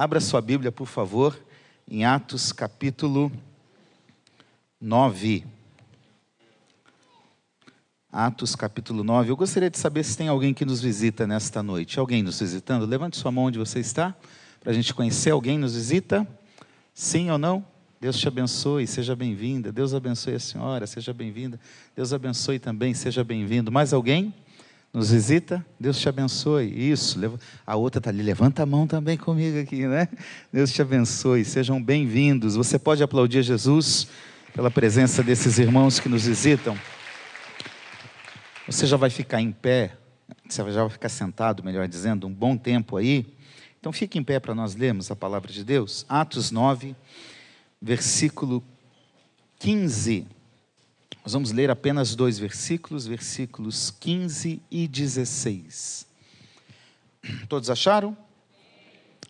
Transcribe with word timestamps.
Abra 0.00 0.20
sua 0.20 0.40
Bíblia, 0.40 0.70
por 0.70 0.86
favor, 0.86 1.36
em 1.90 2.04
Atos 2.04 2.52
capítulo 2.52 3.32
9. 4.80 5.44
Atos 8.12 8.54
capítulo 8.54 9.02
9. 9.02 9.32
Eu 9.32 9.36
gostaria 9.36 9.68
de 9.68 9.76
saber 9.76 10.04
se 10.04 10.16
tem 10.16 10.28
alguém 10.28 10.54
que 10.54 10.64
nos 10.64 10.80
visita 10.80 11.26
nesta 11.26 11.64
noite. 11.64 11.98
Alguém 11.98 12.22
nos 12.22 12.38
visitando? 12.38 12.86
Levante 12.86 13.16
sua 13.16 13.32
mão 13.32 13.46
onde 13.46 13.58
você 13.58 13.80
está, 13.80 14.14
para 14.60 14.70
a 14.70 14.72
gente 14.72 14.94
conhecer. 14.94 15.32
Alguém 15.32 15.58
nos 15.58 15.74
visita? 15.74 16.24
Sim 16.94 17.32
ou 17.32 17.36
não? 17.36 17.66
Deus 18.00 18.16
te 18.16 18.28
abençoe, 18.28 18.86
seja 18.86 19.16
bem-vinda. 19.16 19.72
Deus 19.72 19.94
abençoe 19.94 20.34
a 20.34 20.38
senhora, 20.38 20.86
seja 20.86 21.12
bem-vinda. 21.12 21.58
Deus 21.96 22.12
abençoe 22.12 22.60
também, 22.60 22.94
seja 22.94 23.24
bem-vindo. 23.24 23.72
Mais 23.72 23.92
alguém? 23.92 24.32
Nos 24.92 25.10
visita, 25.10 25.64
Deus 25.78 25.98
te 25.98 26.08
abençoe. 26.08 26.66
Isso, 26.90 27.18
a 27.66 27.76
outra 27.76 27.98
está 27.98 28.10
ali, 28.10 28.22
levanta 28.22 28.62
a 28.62 28.66
mão 28.66 28.86
também 28.86 29.16
comigo 29.16 29.60
aqui, 29.60 29.86
né? 29.86 30.08
Deus 30.52 30.72
te 30.72 30.80
abençoe, 30.80 31.44
sejam 31.44 31.82
bem-vindos. 31.82 32.54
Você 32.54 32.78
pode 32.78 33.02
aplaudir 33.02 33.42
Jesus 33.42 34.08
pela 34.54 34.70
presença 34.70 35.22
desses 35.22 35.58
irmãos 35.58 36.00
que 36.00 36.08
nos 36.08 36.26
visitam. 36.26 36.76
Você 38.66 38.86
já 38.86 38.96
vai 38.96 39.10
ficar 39.10 39.40
em 39.40 39.52
pé, 39.52 39.96
você 40.48 40.62
já 40.72 40.80
vai 40.80 40.90
ficar 40.90 41.08
sentado, 41.08 41.62
melhor 41.62 41.86
dizendo, 41.86 42.26
um 42.26 42.32
bom 42.32 42.56
tempo 42.56 42.96
aí. 42.96 43.26
Então 43.78 43.92
fique 43.92 44.18
em 44.18 44.24
pé 44.24 44.40
para 44.40 44.54
nós 44.54 44.74
lermos 44.74 45.10
a 45.10 45.16
palavra 45.16 45.52
de 45.52 45.64
Deus. 45.64 46.04
Atos 46.08 46.50
9, 46.50 46.96
versículo 47.80 48.62
15. 49.58 50.26
Nós 51.28 51.34
vamos 51.34 51.52
ler 51.52 51.70
apenas 51.70 52.14
dois 52.16 52.38
versículos, 52.38 53.06
versículos 53.06 53.90
15 54.00 54.62
e 54.70 54.88
16. 54.88 56.06
Todos 57.46 57.68
acharam? 57.68 58.16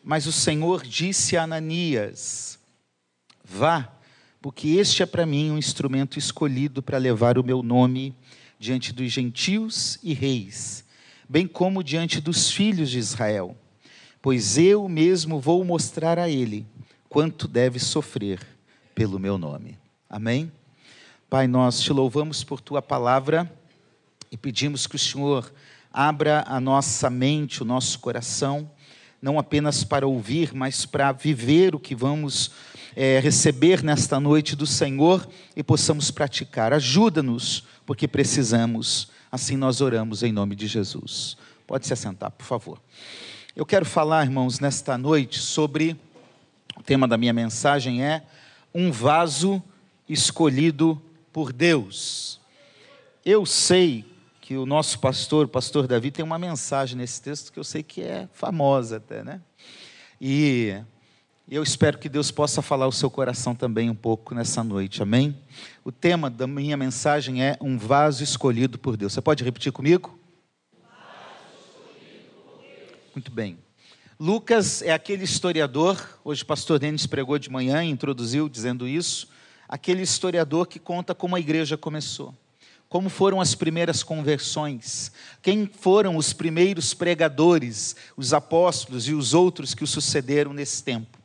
Mas 0.05 0.25
o 0.29 0.30
Senhor 0.30 0.84
disse 0.84 1.37
a 1.37 1.42
Ananias: 1.42 2.56
Vá, 3.42 3.92
porque 4.41 4.69
este 4.69 5.03
é 5.03 5.06
para 5.06 5.27
mim 5.27 5.50
um 5.50 5.58
instrumento 5.58 6.20
escolhido 6.20 6.81
para 6.84 6.98
levar 6.98 7.36
o 7.36 7.42
meu 7.42 7.64
nome 7.64 8.14
diante 8.61 8.92
dos 8.92 9.11
gentios 9.11 9.98
e 10.01 10.14
reis, 10.14 10.84
bem 11.28 11.48
como 11.48 11.83
diante 11.83 12.20
dos 12.20 12.48
filhos 12.48 12.91
de 12.91 12.98
Israel, 13.01 13.56
pois 14.23 14.56
eu 14.56 14.89
mesmo 14.89 15.41
vou 15.41 15.64
mostrar 15.64 16.17
a 16.17 16.30
ele 16.30 16.64
quanto 17.08 17.48
deve 17.48 17.80
sofrer 17.80 18.39
pelo 18.95 19.19
meu 19.19 19.36
nome. 19.36 19.77
Amém? 20.08 20.53
Pai, 21.31 21.47
nós 21.47 21.83
te 21.83 21.93
louvamos 21.93 22.43
por 22.43 22.59
tua 22.59 22.81
palavra 22.81 23.53
e 24.33 24.37
pedimos 24.39 24.87
que 24.87 24.97
o 24.97 24.98
Senhor 24.98 25.53
abra 25.93 26.43
a 26.48 26.59
nossa 26.59 27.11
mente, 27.11 27.61
o 27.61 27.67
nosso 27.67 27.98
coração, 27.98 28.70
não 29.20 29.39
apenas 29.39 29.85
para 29.85 30.07
ouvir, 30.07 30.55
mas 30.55 30.87
para 30.87 31.12
viver 31.12 31.75
o 31.75 31.79
que 31.79 31.95
vamos 31.95 32.51
é, 32.97 33.20
receber 33.20 33.83
nesta 33.83 34.19
noite 34.19 34.57
do 34.57 34.67
Senhor 34.67 35.29
e 35.55 35.62
possamos 35.62 36.11
praticar. 36.11 36.73
Ajuda-nos, 36.73 37.63
porque 37.85 38.09
precisamos. 38.09 39.11
Assim 39.31 39.55
nós 39.55 39.83
oramos 39.83 40.23
em 40.23 40.33
nome 40.33 40.57
de 40.57 40.67
Jesus. 40.67 41.37
Pode 41.67 41.87
se 41.87 41.92
assentar, 41.92 42.31
por 42.31 42.47
favor. 42.47 42.81
Eu 43.55 43.67
quero 43.67 43.85
falar, 43.85 44.25
irmãos, 44.25 44.61
nesta 44.61 44.97
noite 44.97 45.41
sobre 45.41 45.95
o 46.75 46.83
tema 46.83 47.07
da 47.07 47.19
minha 47.19 47.35
mensagem 47.35 48.03
é 48.03 48.23
um 48.75 48.91
vaso 48.91 49.63
escolhido 50.09 51.03
por 51.39 51.53
Deus. 51.53 52.41
Eu 53.25 53.47
sei 53.47 54.05
que 54.41 54.56
o 54.56 54.67
nosso 54.67 54.98
pastor, 54.98 55.47
o 55.47 55.48
pastor 55.48 55.86
Davi, 55.86 56.11
tem 56.11 56.25
uma 56.25 56.36
mensagem 56.36 56.98
nesse 56.98 57.22
texto 57.22 57.53
que 57.53 57.61
eu 57.61 57.62
sei 57.62 57.80
que 57.80 58.03
é 58.03 58.28
famosa 58.33 58.97
até, 58.97 59.22
né? 59.22 59.41
E 60.20 60.77
eu 61.48 61.62
espero 61.62 61.97
que 61.97 62.08
Deus 62.08 62.33
possa 62.33 62.61
falar 62.61 62.89
o 62.89 62.92
seu 62.92 63.08
coração 63.08 63.55
também 63.55 63.89
um 63.89 63.95
pouco 63.95 64.34
nessa 64.34 64.64
noite, 64.64 65.00
amém? 65.00 65.39
O 65.84 65.92
tema 65.92 66.28
da 66.28 66.45
minha 66.45 66.77
mensagem 66.77 67.41
é 67.41 67.56
um 67.61 67.78
vaso 67.78 68.25
escolhido 68.25 68.77
por 68.77 68.96
Deus. 68.96 69.13
Você 69.13 69.20
pode 69.20 69.45
repetir 69.45 69.70
comigo? 69.70 70.18
Muito 73.14 73.30
bem. 73.30 73.61
Lucas 74.18 74.83
é 74.83 74.90
aquele 74.90 75.23
historiador, 75.23 76.18
hoje 76.24 76.42
o 76.42 76.46
pastor 76.46 76.80
Denis 76.80 77.07
pregou 77.07 77.39
de 77.39 77.48
manhã 77.48 77.84
e 77.84 77.90
introduziu 77.90 78.48
dizendo 78.48 78.89
isso 78.89 79.38
aquele 79.68 80.02
historiador 80.02 80.67
que 80.67 80.79
conta 80.79 81.14
como 81.14 81.36
a 81.36 81.40
igreja 81.40 81.77
começou. 81.77 82.34
Como 82.89 83.11
foram 83.11 83.39
as 83.39 83.55
primeiras 83.55 84.02
conversões? 84.02 85.12
Quem 85.42 85.67
foram 85.67 86.17
os 86.17 86.33
primeiros 86.33 86.95
pregadores, 86.95 87.95
os 88.17 88.33
apóstolos 88.33 89.07
e 89.07 89.12
os 89.12 89.34
outros 89.34 89.74
que 89.74 89.84
o 89.84 89.86
sucederam 89.86 90.55
nesse 90.55 90.83
tempo? 90.83 91.18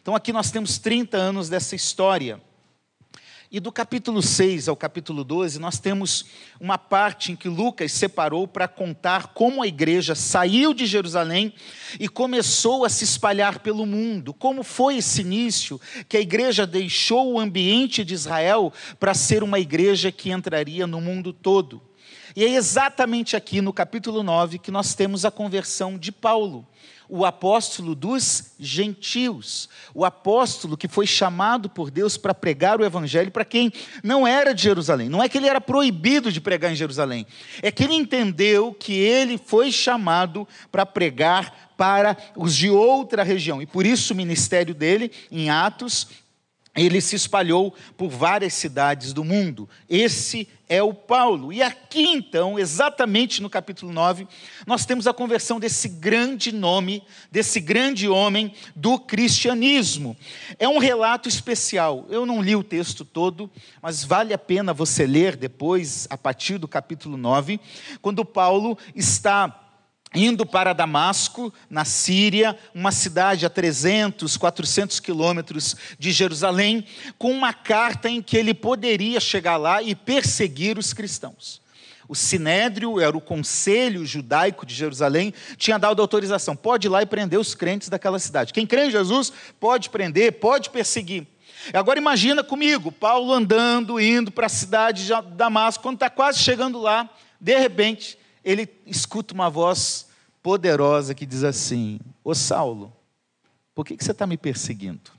Então, 0.00 0.14
aqui 0.14 0.32
nós 0.32 0.52
temos 0.52 0.78
30 0.78 1.16
anos 1.16 1.48
dessa 1.48 1.74
história. 1.74 2.40
E 3.50 3.60
do 3.60 3.72
capítulo 3.72 4.20
6 4.20 4.68
ao 4.68 4.76
capítulo 4.76 5.24
12, 5.24 5.58
nós 5.58 5.78
temos 5.78 6.26
uma 6.60 6.76
parte 6.76 7.32
em 7.32 7.36
que 7.36 7.48
Lucas 7.48 7.92
separou 7.92 8.46
para 8.46 8.68
contar 8.68 9.28
como 9.28 9.62
a 9.62 9.66
igreja 9.66 10.14
saiu 10.14 10.74
de 10.74 10.84
Jerusalém 10.84 11.54
e 11.98 12.10
começou 12.10 12.84
a 12.84 12.90
se 12.90 13.04
espalhar 13.04 13.60
pelo 13.60 13.86
mundo. 13.86 14.34
Como 14.34 14.62
foi 14.62 14.98
esse 14.98 15.22
início 15.22 15.80
que 16.06 16.18
a 16.18 16.20
igreja 16.20 16.66
deixou 16.66 17.32
o 17.32 17.40
ambiente 17.40 18.04
de 18.04 18.12
Israel 18.12 18.70
para 19.00 19.14
ser 19.14 19.42
uma 19.42 19.58
igreja 19.58 20.12
que 20.12 20.30
entraria 20.30 20.86
no 20.86 21.00
mundo 21.00 21.32
todo. 21.32 21.80
E 22.36 22.44
é 22.44 22.50
exatamente 22.50 23.34
aqui 23.34 23.62
no 23.62 23.72
capítulo 23.72 24.22
9 24.22 24.58
que 24.58 24.70
nós 24.70 24.94
temos 24.94 25.24
a 25.24 25.30
conversão 25.30 25.96
de 25.96 26.12
Paulo 26.12 26.68
o 27.08 27.24
apóstolo 27.24 27.94
dos 27.94 28.52
gentios, 28.58 29.68
o 29.94 30.04
apóstolo 30.04 30.76
que 30.76 30.86
foi 30.86 31.06
chamado 31.06 31.68
por 31.68 31.90
Deus 31.90 32.16
para 32.16 32.34
pregar 32.34 32.80
o 32.80 32.84
evangelho 32.84 33.30
para 33.30 33.44
quem 33.44 33.72
não 34.02 34.26
era 34.26 34.54
de 34.54 34.62
Jerusalém. 34.62 35.08
Não 35.08 35.22
é 35.22 35.28
que 35.28 35.38
ele 35.38 35.48
era 35.48 35.60
proibido 35.60 36.30
de 36.30 36.40
pregar 36.40 36.70
em 36.70 36.76
Jerusalém, 36.76 37.26
é 37.62 37.70
que 37.70 37.84
ele 37.84 37.94
entendeu 37.94 38.74
que 38.74 38.92
ele 38.92 39.38
foi 39.38 39.72
chamado 39.72 40.46
para 40.70 40.84
pregar 40.84 41.72
para 41.76 42.16
os 42.36 42.54
de 42.54 42.68
outra 42.68 43.22
região. 43.22 43.62
E 43.62 43.66
por 43.66 43.86
isso 43.86 44.12
o 44.12 44.16
ministério 44.16 44.74
dele, 44.74 45.10
em 45.30 45.48
Atos, 45.48 46.08
ele 46.84 47.00
se 47.00 47.16
espalhou 47.16 47.74
por 47.96 48.08
várias 48.08 48.54
cidades 48.54 49.12
do 49.12 49.24
mundo. 49.24 49.68
Esse 49.88 50.48
é 50.68 50.82
o 50.82 50.92
Paulo. 50.92 51.52
E 51.52 51.62
aqui 51.62 52.02
então, 52.02 52.58
exatamente 52.58 53.40
no 53.40 53.48
capítulo 53.48 53.92
9, 53.92 54.28
nós 54.66 54.84
temos 54.84 55.06
a 55.06 55.14
conversão 55.14 55.58
desse 55.58 55.88
grande 55.88 56.52
nome, 56.52 57.02
desse 57.30 57.58
grande 57.58 58.08
homem 58.08 58.52
do 58.76 58.98
cristianismo. 58.98 60.16
É 60.58 60.68
um 60.68 60.78
relato 60.78 61.28
especial. 61.28 62.06
Eu 62.10 62.26
não 62.26 62.42
li 62.42 62.54
o 62.54 62.62
texto 62.62 63.04
todo, 63.04 63.50
mas 63.80 64.04
vale 64.04 64.34
a 64.34 64.38
pena 64.38 64.74
você 64.74 65.06
ler 65.06 65.36
depois, 65.36 66.06
a 66.10 66.18
partir 66.18 66.58
do 66.58 66.68
capítulo 66.68 67.16
9, 67.16 67.58
quando 68.02 68.24
Paulo 68.24 68.76
está 68.94 69.67
indo 70.14 70.46
para 70.46 70.72
Damasco, 70.72 71.52
na 71.68 71.84
Síria, 71.84 72.56
uma 72.74 72.90
cidade 72.90 73.44
a 73.44 73.50
300, 73.50 74.36
400 74.36 75.00
quilômetros 75.00 75.76
de 75.98 76.10
Jerusalém, 76.12 76.84
com 77.18 77.30
uma 77.30 77.52
carta 77.52 78.08
em 78.08 78.22
que 78.22 78.36
ele 78.36 78.54
poderia 78.54 79.20
chegar 79.20 79.56
lá 79.56 79.82
e 79.82 79.94
perseguir 79.94 80.78
os 80.78 80.92
cristãos. 80.92 81.60
O 82.08 82.14
Sinédrio, 82.14 82.98
era 82.98 83.14
o 83.14 83.20
conselho 83.20 84.06
judaico 84.06 84.64
de 84.64 84.74
Jerusalém, 84.74 85.34
tinha 85.58 85.78
dado 85.78 86.00
autorização, 86.00 86.56
pode 86.56 86.86
ir 86.86 86.90
lá 86.90 87.02
e 87.02 87.06
prender 87.06 87.38
os 87.38 87.54
crentes 87.54 87.90
daquela 87.90 88.18
cidade. 88.18 88.52
Quem 88.52 88.66
crê 88.66 88.86
em 88.86 88.90
Jesus 88.90 89.30
pode 89.60 89.90
prender, 89.90 90.32
pode 90.32 90.70
perseguir. 90.70 91.26
Agora 91.72 91.98
imagina 91.98 92.42
comigo, 92.42 92.90
Paulo 92.90 93.30
andando, 93.30 94.00
indo 94.00 94.30
para 94.30 94.46
a 94.46 94.48
cidade 94.50 95.06
de 95.06 95.12
Damasco, 95.34 95.82
quando 95.82 95.96
está 95.96 96.08
quase 96.08 96.38
chegando 96.38 96.78
lá, 96.78 97.10
de 97.38 97.58
repente, 97.58 98.17
ele 98.48 98.66
escuta 98.86 99.34
uma 99.34 99.50
voz 99.50 100.08
poderosa 100.42 101.14
que 101.14 101.26
diz 101.26 101.44
assim: 101.44 102.00
Ô 102.24 102.34
Saulo, 102.34 102.90
por 103.74 103.84
que, 103.84 103.94
que 103.94 104.02
você 104.02 104.12
está 104.12 104.26
me 104.26 104.38
perseguindo? 104.38 105.12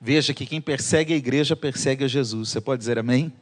Veja 0.00 0.32
que 0.32 0.46
quem 0.46 0.60
persegue 0.60 1.12
a 1.12 1.16
igreja 1.16 1.56
persegue 1.56 2.04
a 2.04 2.08
Jesus. 2.08 2.50
Você 2.50 2.60
pode 2.60 2.78
dizer 2.78 2.98
amém? 2.98 3.32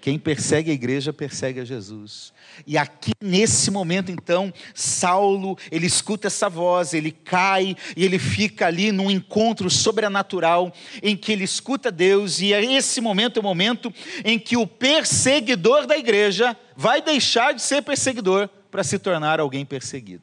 Quem 0.00 0.20
persegue 0.20 0.70
a 0.70 0.74
igreja 0.74 1.12
persegue 1.12 1.58
a 1.58 1.64
Jesus. 1.64 2.32
E 2.64 2.78
aqui 2.78 3.10
nesse 3.20 3.72
momento 3.72 4.12
então, 4.12 4.54
Saulo, 4.72 5.58
ele 5.68 5.86
escuta 5.86 6.28
essa 6.28 6.48
voz, 6.48 6.94
ele 6.94 7.10
cai 7.10 7.76
e 7.96 8.04
ele 8.04 8.20
fica 8.20 8.68
ali 8.68 8.92
num 8.92 9.10
encontro 9.10 9.68
sobrenatural 9.68 10.72
em 11.02 11.16
que 11.16 11.32
ele 11.32 11.42
escuta 11.42 11.90
Deus 11.90 12.40
e 12.40 12.52
é 12.52 12.64
esse 12.64 13.00
momento 13.00 13.38
é 13.38 13.40
o 13.40 13.42
momento 13.42 13.92
em 14.24 14.38
que 14.38 14.56
o 14.56 14.64
perseguidor 14.64 15.88
da 15.88 15.98
igreja 15.98 16.56
vai 16.76 17.00
deixar 17.00 17.54
de 17.54 17.62
ser 17.62 17.82
perseguidor 17.82 18.48
para 18.70 18.84
se 18.84 18.98
tornar 18.98 19.40
alguém 19.40 19.64
perseguido. 19.64 20.22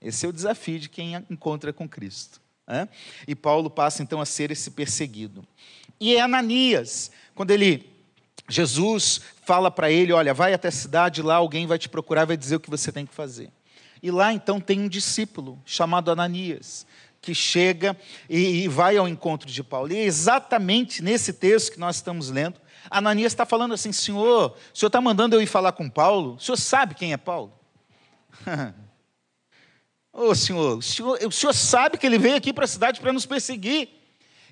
Esse 0.00 0.26
é 0.26 0.28
o 0.28 0.32
desafio 0.32 0.78
de 0.78 0.88
quem 0.88 1.14
encontra 1.30 1.72
com 1.72 1.88
Cristo. 1.88 2.40
Né? 2.66 2.88
E 3.26 3.34
Paulo 3.34 3.70
passa 3.70 4.02
então 4.02 4.20
a 4.20 4.26
ser 4.26 4.50
esse 4.50 4.70
perseguido. 4.70 5.44
E 6.00 6.14
é 6.14 6.20
Ananias, 6.20 7.10
quando 7.34 7.50
ele 7.50 7.98
Jesus 8.48 9.20
fala 9.44 9.70
para 9.70 9.90
ele: 9.90 10.12
Olha, 10.12 10.32
vai 10.32 10.54
até 10.54 10.68
a 10.68 10.72
cidade, 10.72 11.22
lá 11.22 11.36
alguém 11.36 11.66
vai 11.66 11.78
te 11.78 11.88
procurar, 11.88 12.24
vai 12.24 12.36
dizer 12.36 12.56
o 12.56 12.60
que 12.60 12.70
você 12.70 12.90
tem 12.90 13.04
que 13.04 13.14
fazer. 13.14 13.50
E 14.02 14.10
lá 14.10 14.32
então 14.32 14.60
tem 14.60 14.80
um 14.80 14.88
discípulo 14.88 15.60
chamado 15.66 16.10
Ananias, 16.10 16.86
que 17.20 17.34
chega 17.34 17.96
e, 18.28 18.62
e 18.62 18.68
vai 18.68 18.96
ao 18.96 19.08
encontro 19.08 19.50
de 19.50 19.62
Paulo. 19.62 19.92
E 19.92 19.96
é 19.96 20.04
exatamente 20.04 21.02
nesse 21.02 21.32
texto 21.32 21.72
que 21.72 21.80
nós 21.80 21.96
estamos 21.96 22.30
lendo, 22.30 22.60
Ananias 22.90 23.32
está 23.32 23.44
falando 23.46 23.74
assim: 23.74 23.92
Senhor, 23.92 24.56
o 24.72 24.76
senhor 24.76 24.88
está 24.88 25.00
mandando 25.00 25.36
eu 25.36 25.42
ir 25.42 25.46
falar 25.46 25.72
com 25.72 25.88
Paulo? 25.88 26.34
O 26.34 26.40
senhor 26.40 26.56
sabe 26.56 26.94
quem 26.94 27.12
é 27.12 27.16
Paulo? 27.16 27.52
Ô 30.12 30.30
oh, 30.30 30.34
senhor, 30.34 30.78
o 30.78 30.82
senhor, 30.82 31.18
o 31.24 31.30
senhor 31.30 31.52
sabe 31.52 31.96
que 31.96 32.06
ele 32.06 32.18
veio 32.18 32.36
aqui 32.36 32.52
para 32.52 32.64
a 32.64 32.68
cidade 32.68 33.00
para 33.00 33.12
nos 33.12 33.26
perseguir. 33.26 33.88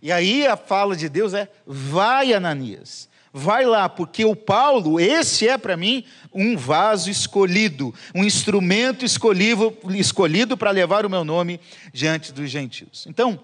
E 0.01 0.13
aí 0.13 0.47
a 0.47 0.57
fala 0.57 0.95
de 0.95 1.09
Deus 1.09 1.35
é: 1.35 1.51
vai, 1.67 2.33
Ananias, 2.33 3.09
vai 3.33 3.67
lá, 3.67 3.89
porque 3.89 4.25
o 4.25 4.37
Paulo, 4.37 5.01
esse 5.01 5.49
é 5.49 5.59
para 5.59 5.77
mim 5.77 6.05
um 6.33 6.57
vaso 6.57 7.11
escolhido, 7.11 7.95
um 8.15 8.25
instrumento 8.25 9.05
escolhido, 9.05 9.77
escolhido 9.95 10.57
para 10.57 10.71
levar 10.71 11.05
o 11.05 11.11
meu 11.11 11.25
nome 11.25 11.61
diante 11.93 12.33
dos 12.33 12.51
gentios. 12.51 13.07
Então, 13.07 13.41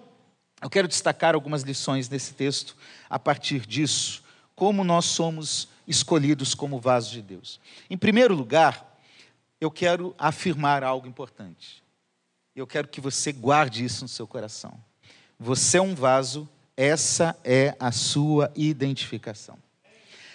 eu 0.61 0.69
quero 0.69 0.87
destacar 0.87 1.35
algumas 1.35 1.63
lições 1.63 2.07
nesse 2.07 2.33
texto 2.33 2.75
a 3.09 3.19
partir 3.19 3.65
disso, 3.67 4.23
como 4.55 4.83
nós 4.83 5.05
somos 5.05 5.67
escolhidos 5.87 6.53
como 6.53 6.79
vasos 6.79 7.11
de 7.11 7.21
Deus. 7.21 7.59
Em 7.89 7.97
primeiro 7.97 8.33
lugar, 8.33 8.97
eu 9.59 9.71
quero 9.71 10.15
afirmar 10.17 10.83
algo 10.83 11.07
importante. 11.07 11.83
Eu 12.55 12.67
quero 12.67 12.87
que 12.87 13.01
você 13.01 13.31
guarde 13.31 13.83
isso 13.83 14.03
no 14.03 14.07
seu 14.07 14.27
coração. 14.27 14.73
Você 15.39 15.77
é 15.77 15.81
um 15.81 15.95
vaso, 15.95 16.47
essa 16.77 17.35
é 17.43 17.75
a 17.79 17.91
sua 17.91 18.51
identificação. 18.55 19.57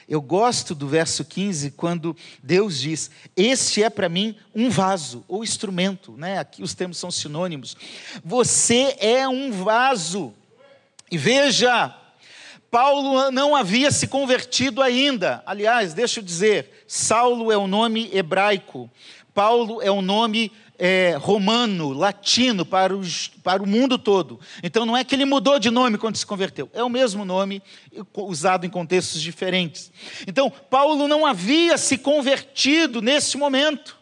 Eu 0.09 0.23
gosto 0.23 0.75
do 0.75 0.88
verso 0.88 1.23
15, 1.23 1.73
quando 1.73 2.17
Deus 2.43 2.79
diz: 2.79 3.11
Este 3.37 3.82
é 3.82 3.91
para 3.91 4.09
mim 4.09 4.35
um 4.55 4.70
vaso, 4.70 5.23
ou 5.29 5.44
instrumento, 5.44 6.12
né? 6.12 6.38
aqui 6.38 6.62
os 6.62 6.75
termos 6.75 6.97
são 6.97 7.11
sinônimos. 7.11 7.76
Você 8.25 8.97
é 8.99 9.29
um 9.29 9.53
vaso. 9.53 10.32
E 11.11 11.19
veja, 11.19 11.94
Paulo 12.70 13.31
não 13.31 13.56
havia 13.56 13.91
se 13.91 14.06
convertido 14.06 14.82
ainda. 14.82 15.43
Aliás, 15.47 15.94
deixa 15.94 16.20
eu 16.20 16.25
dizer, 16.25 16.85
Saulo 16.87 17.50
é 17.50 17.56
o 17.56 17.67
nome 17.67 18.11
hebraico, 18.12 18.91
Paulo 19.32 19.81
é 19.81 19.91
o 19.91 20.03
nome 20.03 20.53
é, 20.79 21.17
romano, 21.19 21.93
latino 21.93 22.65
para, 22.65 22.97
os, 22.97 23.29
para 23.43 23.62
o 23.62 23.67
mundo 23.67 23.99
todo. 23.99 24.38
Então 24.62 24.87
não 24.87 24.97
é 24.97 25.03
que 25.03 25.15
ele 25.15 25.25
mudou 25.25 25.59
de 25.59 25.70
nome 25.70 25.99
quando 25.99 26.17
se 26.17 26.26
converteu, 26.26 26.70
é 26.73 26.82
o 26.82 26.88
mesmo 26.88 27.25
nome 27.25 27.61
usado 28.15 28.65
em 28.65 28.70
contextos 28.70 29.20
diferentes. 29.20 29.91
Então, 30.26 30.50
Paulo 30.50 31.09
não 31.09 31.26
havia 31.26 31.76
se 31.76 31.99
convertido 31.99 33.03
nesse 33.03 33.37
momento. 33.37 33.98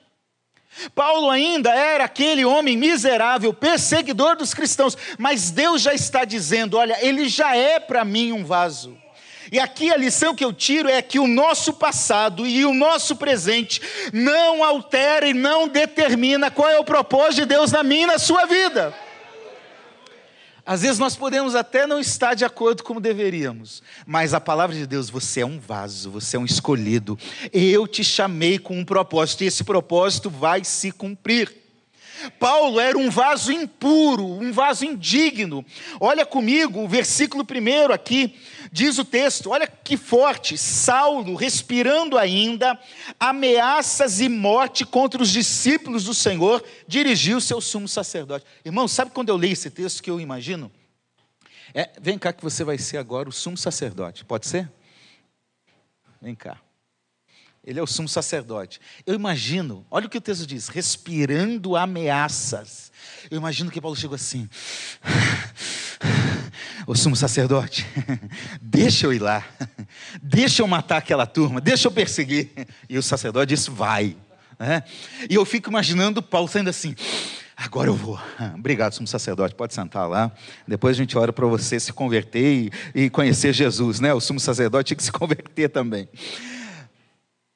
Paulo 0.94 1.30
ainda 1.30 1.70
era 1.70 2.04
aquele 2.04 2.44
homem 2.44 2.76
miserável, 2.76 3.52
perseguidor 3.52 4.36
dos 4.36 4.52
cristãos, 4.52 4.96
mas 5.18 5.50
Deus 5.50 5.82
já 5.82 5.94
está 5.94 6.24
dizendo: 6.24 6.76
olha, 6.76 6.96
ele 7.00 7.28
já 7.28 7.56
é 7.56 7.78
para 7.78 8.04
mim 8.04 8.32
um 8.32 8.44
vaso. 8.44 8.96
E 9.50 9.60
aqui 9.60 9.92
a 9.92 9.96
lição 9.96 10.34
que 10.34 10.44
eu 10.44 10.52
tiro 10.52 10.88
é 10.88 11.00
que 11.00 11.20
o 11.20 11.26
nosso 11.28 11.72
passado 11.74 12.46
e 12.46 12.64
o 12.64 12.74
nosso 12.74 13.14
presente 13.14 13.80
não 14.12 14.64
altera 14.64 15.28
e 15.28 15.32
não 15.32 15.68
determina 15.68 16.50
qual 16.50 16.68
é 16.68 16.78
o 16.78 16.84
propósito 16.84 17.42
de 17.42 17.46
Deus 17.46 17.70
na 17.70 17.82
minha 17.82 18.02
e 18.02 18.06
na 18.06 18.18
sua 18.18 18.44
vida. 18.46 18.92
Às 20.66 20.82
vezes 20.82 20.98
nós 20.98 21.14
podemos 21.14 21.54
até 21.54 21.86
não 21.86 22.00
estar 22.00 22.34
de 22.34 22.44
acordo 22.44 22.82
como 22.82 23.00
deveríamos, 23.00 23.80
mas 24.04 24.34
a 24.34 24.40
palavra 24.40 24.74
de 24.74 24.84
Deus, 24.84 25.08
você 25.08 25.42
é 25.42 25.46
um 25.46 25.60
vaso, 25.60 26.10
você 26.10 26.36
é 26.36 26.40
um 26.40 26.44
escolhido. 26.44 27.16
Eu 27.52 27.86
te 27.86 28.02
chamei 28.02 28.58
com 28.58 28.76
um 28.76 28.84
propósito 28.84 29.44
e 29.44 29.46
esse 29.46 29.62
propósito 29.62 30.28
vai 30.28 30.64
se 30.64 30.90
cumprir. 30.90 31.65
Paulo 32.30 32.80
era 32.80 32.96
um 32.96 33.10
vaso 33.10 33.52
impuro, 33.52 34.24
um 34.24 34.52
vaso 34.52 34.84
indigno. 34.84 35.64
Olha 36.00 36.26
comigo 36.26 36.80
o 36.80 36.88
versículo 36.88 37.44
primeiro 37.44 37.92
aqui, 37.92 38.36
diz 38.72 38.98
o 38.98 39.04
texto: 39.04 39.50
olha 39.50 39.66
que 39.66 39.96
forte. 39.96 40.58
Saulo, 40.58 41.34
respirando 41.34 42.18
ainda, 42.18 42.78
ameaças 43.18 44.20
e 44.20 44.28
morte 44.28 44.84
contra 44.84 45.22
os 45.22 45.30
discípulos 45.30 46.04
do 46.04 46.14
Senhor, 46.14 46.64
dirigiu 46.86 47.40
seu 47.40 47.60
sumo 47.60 47.88
sacerdote. 47.88 48.44
Irmão, 48.64 48.88
sabe 48.88 49.10
quando 49.10 49.28
eu 49.28 49.36
leio 49.36 49.52
esse 49.52 49.70
texto 49.70 50.02
que 50.02 50.10
eu 50.10 50.20
imagino? 50.20 50.70
É, 51.74 51.90
vem 52.00 52.18
cá 52.18 52.32
que 52.32 52.42
você 52.42 52.64
vai 52.64 52.78
ser 52.78 52.96
agora 52.96 53.28
o 53.28 53.32
sumo 53.32 53.56
sacerdote, 53.56 54.24
pode 54.24 54.46
ser? 54.46 54.70
Vem 56.22 56.34
cá. 56.34 56.65
Ele 57.66 57.80
é 57.80 57.82
o 57.82 57.86
sumo 57.86 58.08
sacerdote. 58.08 58.80
Eu 59.04 59.12
imagino, 59.14 59.84
olha 59.90 60.06
o 60.06 60.08
que 60.08 60.18
o 60.18 60.20
texto 60.20 60.46
diz: 60.46 60.68
respirando 60.68 61.74
ameaças. 61.74 62.92
Eu 63.28 63.36
imagino 63.36 63.72
que 63.72 63.80
Paulo 63.80 63.96
chegou 63.96 64.14
assim: 64.14 64.48
o 66.86 66.94
sumo 66.94 67.16
sacerdote, 67.16 67.84
deixa 68.62 69.06
eu 69.06 69.12
ir 69.12 69.18
lá, 69.18 69.44
deixa 70.22 70.62
eu 70.62 70.68
matar 70.68 70.98
aquela 70.98 71.26
turma, 71.26 71.60
deixa 71.60 71.88
eu 71.88 71.92
perseguir. 71.92 72.50
E 72.88 72.96
o 72.96 73.02
sacerdote 73.02 73.54
disse: 73.54 73.68
vai. 73.68 74.16
Né? 74.58 74.84
E 75.28 75.34
eu 75.34 75.44
fico 75.44 75.68
imaginando 75.68 76.22
Paulo 76.22 76.46
saindo 76.46 76.70
assim. 76.70 76.94
Agora 77.56 77.88
eu 77.88 77.94
vou. 77.94 78.20
Obrigado, 78.54 78.92
sumo 78.92 79.08
sacerdote. 79.08 79.56
Pode 79.56 79.74
sentar 79.74 80.08
lá. 80.08 80.30
Depois 80.68 80.96
a 80.96 80.98
gente 80.98 81.18
ora 81.18 81.32
para 81.32 81.46
você 81.46 81.80
se 81.80 81.92
converter 81.92 82.70
e, 82.94 83.04
e 83.06 83.10
conhecer 83.10 83.52
Jesus, 83.52 83.98
né? 83.98 84.14
O 84.14 84.20
sumo 84.20 84.38
sacerdote 84.38 84.88
tinha 84.88 84.96
que 84.96 85.02
se 85.02 85.10
converter 85.10 85.68
também. 85.68 86.08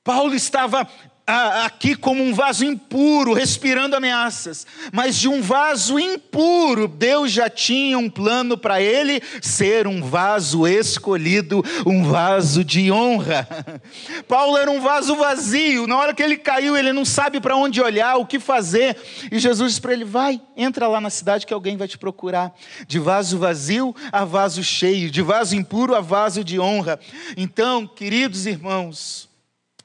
Paulo 0.03 0.35
estava 0.35 0.89
aqui 1.65 1.95
como 1.95 2.23
um 2.23 2.35
vaso 2.35 2.65
impuro, 2.65 3.33
respirando 3.33 3.95
ameaças, 3.95 4.67
mas 4.93 5.17
de 5.17 5.29
um 5.29 5.41
vaso 5.41 5.99
impuro, 5.99 6.89
Deus 6.89 7.31
já 7.31 7.49
tinha 7.49 7.99
um 7.99 8.11
plano 8.11 8.59
para 8.59 8.81
ele 8.81 9.23
ser 9.41 9.87
um 9.87 10.03
vaso 10.03 10.67
escolhido, 10.67 11.63
um 11.87 12.03
vaso 12.03 12.65
de 12.65 12.91
honra. 12.91 13.47
Paulo 14.27 14.57
era 14.57 14.71
um 14.71 14.81
vaso 14.81 15.15
vazio, 15.17 15.87
na 15.87 15.99
hora 15.99 16.15
que 16.15 16.23
ele 16.23 16.37
caiu, 16.37 16.77
ele 16.77 16.93
não 16.93 17.05
sabe 17.05 17.41
para 17.41 17.57
onde 17.57 17.81
olhar, 17.81 18.17
o 18.17 18.27
que 18.27 18.41
fazer, 18.41 18.97
e 19.31 19.39
Jesus 19.39 19.73
disse 19.73 19.81
para 19.81 19.93
ele: 19.93 20.05
vai, 20.05 20.41
entra 20.57 20.89
lá 20.89 21.01
na 21.01 21.11
cidade 21.11 21.47
que 21.47 21.55
alguém 21.55 21.77
vai 21.77 21.87
te 21.87 21.99
procurar. 21.99 22.53
De 22.87 22.99
vaso 22.99 23.39
vazio 23.39 23.95
a 24.11 24.25
vaso 24.25 24.65
cheio, 24.65 25.11
de 25.11 25.23
vaso 25.23 25.55
impuro 25.55 25.95
a 25.95 26.01
vaso 26.01 26.43
de 26.43 26.59
honra. 26.59 26.99
Então, 27.37 27.87
queridos 27.87 28.47
irmãos, 28.47 29.30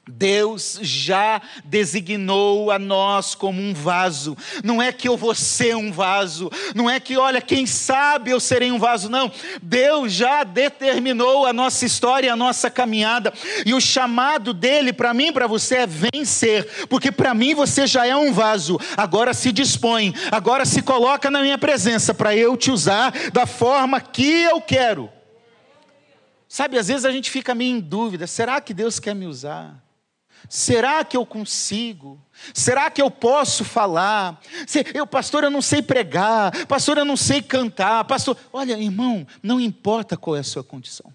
Deus 0.08 0.78
já 0.82 1.42
designou 1.64 2.70
a 2.70 2.78
nós 2.78 3.34
como 3.34 3.60
um 3.60 3.74
vaso. 3.74 4.36
Não 4.62 4.80
é 4.80 4.92
que 4.92 5.08
eu 5.08 5.16
vou 5.16 5.34
ser 5.34 5.74
um 5.74 5.90
vaso, 5.90 6.48
não 6.76 6.88
é 6.88 7.00
que, 7.00 7.16
olha, 7.16 7.40
quem 7.40 7.66
sabe 7.66 8.30
eu 8.30 8.38
serei 8.38 8.70
um 8.70 8.78
vaso, 8.78 9.10
não. 9.10 9.30
Deus 9.60 10.12
já 10.12 10.44
determinou 10.44 11.44
a 11.44 11.52
nossa 11.52 11.84
história, 11.84 12.32
a 12.32 12.36
nossa 12.36 12.70
caminhada, 12.70 13.32
e 13.64 13.74
o 13.74 13.80
chamado 13.80 14.54
dele 14.54 14.92
para 14.92 15.12
mim, 15.12 15.32
para 15.32 15.48
você 15.48 15.78
é 15.78 15.86
vencer, 15.86 16.86
porque 16.88 17.10
para 17.10 17.34
mim 17.34 17.52
você 17.52 17.84
já 17.84 18.06
é 18.06 18.14
um 18.14 18.32
vaso. 18.32 18.78
Agora 18.96 19.34
se 19.34 19.50
dispõe, 19.50 20.14
agora 20.30 20.64
se 20.64 20.82
coloca 20.82 21.32
na 21.32 21.40
minha 21.40 21.58
presença 21.58 22.14
para 22.14 22.36
eu 22.36 22.56
te 22.56 22.70
usar 22.70 23.12
da 23.32 23.44
forma 23.44 24.00
que 24.00 24.44
eu 24.44 24.60
quero. 24.60 25.10
Sabe, 26.48 26.78
às 26.78 26.86
vezes 26.86 27.04
a 27.04 27.10
gente 27.10 27.28
fica 27.28 27.56
meio 27.56 27.76
em 27.76 27.80
dúvida: 27.80 28.26
será 28.28 28.60
que 28.60 28.72
Deus 28.72 29.00
quer 29.00 29.14
me 29.14 29.26
usar? 29.26 29.85
Será 30.48 31.04
que 31.04 31.16
eu 31.16 31.26
consigo? 31.26 32.20
Será 32.54 32.90
que 32.90 33.02
eu 33.02 33.10
posso 33.10 33.64
falar? 33.64 34.40
Eu, 34.94 35.06
pastor, 35.06 35.44
eu 35.44 35.50
não 35.50 35.62
sei 35.62 35.82
pregar. 35.82 36.66
Pastor, 36.66 36.98
eu 36.98 37.04
não 37.04 37.16
sei 37.16 37.42
cantar. 37.42 38.04
Pastor, 38.04 38.36
olha, 38.52 38.78
irmão, 38.78 39.26
não 39.42 39.60
importa 39.60 40.16
qual 40.16 40.36
é 40.36 40.40
a 40.40 40.44
sua 40.44 40.62
condição. 40.62 41.12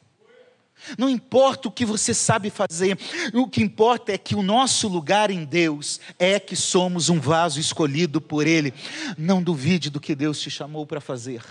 Não 0.97 1.09
importa 1.09 1.67
o 1.67 1.71
que 1.71 1.85
você 1.85 2.13
sabe 2.13 2.49
fazer, 2.49 2.97
o 3.33 3.47
que 3.47 3.61
importa 3.61 4.11
é 4.11 4.17
que 4.17 4.35
o 4.35 4.41
nosso 4.41 4.87
lugar 4.87 5.29
em 5.29 5.45
Deus 5.45 5.99
é 6.17 6.39
que 6.39 6.55
somos 6.55 7.07
um 7.07 7.19
vaso 7.19 7.59
escolhido 7.59 8.19
por 8.19 8.47
Ele. 8.47 8.73
Não 9.17 9.43
duvide 9.43 9.89
do 9.89 9.99
que 9.99 10.15
Deus 10.15 10.39
te 10.39 10.49
chamou 10.49 10.85
para 10.85 10.99
fazer. 10.99 11.43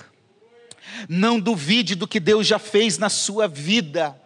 Não 1.08 1.38
duvide 1.38 1.94
do 1.94 2.08
que 2.08 2.18
Deus 2.18 2.46
já 2.46 2.58
fez 2.58 2.98
na 2.98 3.08
sua 3.08 3.46
vida 3.46 4.20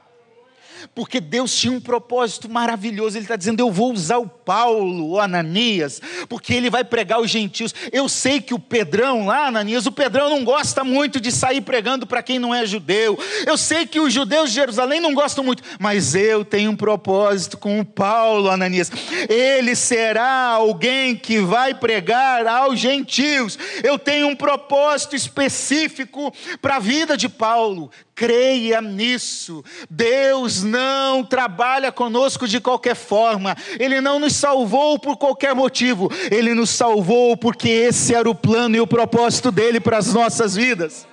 porque 0.95 1.21
Deus 1.21 1.55
tinha 1.55 1.73
um 1.73 1.81
propósito 1.81 2.49
maravilhoso. 2.49 3.17
Ele 3.17 3.25
está 3.25 3.37
dizendo: 3.37 3.61
Eu 3.61 3.71
vou 3.71 3.93
usar 3.93 4.19
o 4.19 4.29
Paulo, 4.29 5.11
o 5.11 5.21
Ananias, 5.21 6.01
porque 6.29 6.55
ele 6.55 6.71
vai 6.71 6.85
pregar 6.85 7.21
os 7.21 7.31
gentios. 7.31 7.75
Eu 7.93 8.09
sei 8.09 8.41
que 8.41 8.55
o 8.55 8.59
Pedrão 8.59 9.27
lá, 9.27 9.47
Ananias, 9.47 9.87
o 9.87 9.93
Pedrão 9.93 10.31
não 10.31 10.45
gosta 10.45 10.85
muito 10.85 11.21
de 11.21 11.31
sair 11.31 11.61
pregando 11.61 12.07
para 12.07 12.23
quem 12.23 12.39
não 12.39 12.55
é 12.55 12.67
judeu. 12.67 13.19
Eu 13.47 13.57
sei 13.57 13.87
que 13.87 14.01
os 14.01 14.13
judeus 14.13 14.51
de 14.51 14.57
Jerusalém 14.57 15.01
não 15.01 15.15
gostam 15.15 15.45
muito, 15.45 15.63
mas 15.79 16.15
eu 16.15 16.45
tenho 16.45 16.71
um 16.71 16.77
propósito 16.77 17.57
com 17.57 17.81
o 17.81 17.85
Paulo, 17.85 18.51
Ananias. 18.51 18.91
Ele 19.29 19.75
será 19.75 20.49
alguém 20.49 21.17
que 21.17 21.41
vai 21.41 21.75
pregar 21.75 22.47
aos 22.47 22.79
gentios. 22.79 23.59
Eu 23.83 23.99
tenho 23.99 24.29
um 24.29 24.37
propósito 24.37 25.17
específico 25.17 26.33
para 26.61 26.77
a 26.77 26.81
vida 26.81 27.17
de 27.17 27.29
Paulo. 27.29 27.91
Creia 28.15 28.81
nisso. 28.81 29.65
Deus 29.91 30.63
não 30.63 31.25
trabalha 31.25 31.91
conosco 31.91 32.47
de 32.47 32.61
qualquer 32.61 32.95
forma. 32.95 33.57
Ele 33.79 34.01
não 34.01 34.21
nos 34.21 34.37
salvou 34.37 34.99
por 34.99 35.17
qualquer 35.17 35.55
motivo. 35.55 36.09
Ele 36.31 36.55
nos 36.55 36.71
salvou 36.71 37.37
porque 37.37 37.69
esse 37.69 38.15
era 38.15 38.31
o 38.31 38.35
plano 38.35 38.77
e 38.77 38.81
o 38.81 38.87
propósito 38.87 39.51
dele 39.51 39.81
para 39.81 39.99
as 39.99 40.13
nossas 40.15 40.55
vidas. 40.55 41.09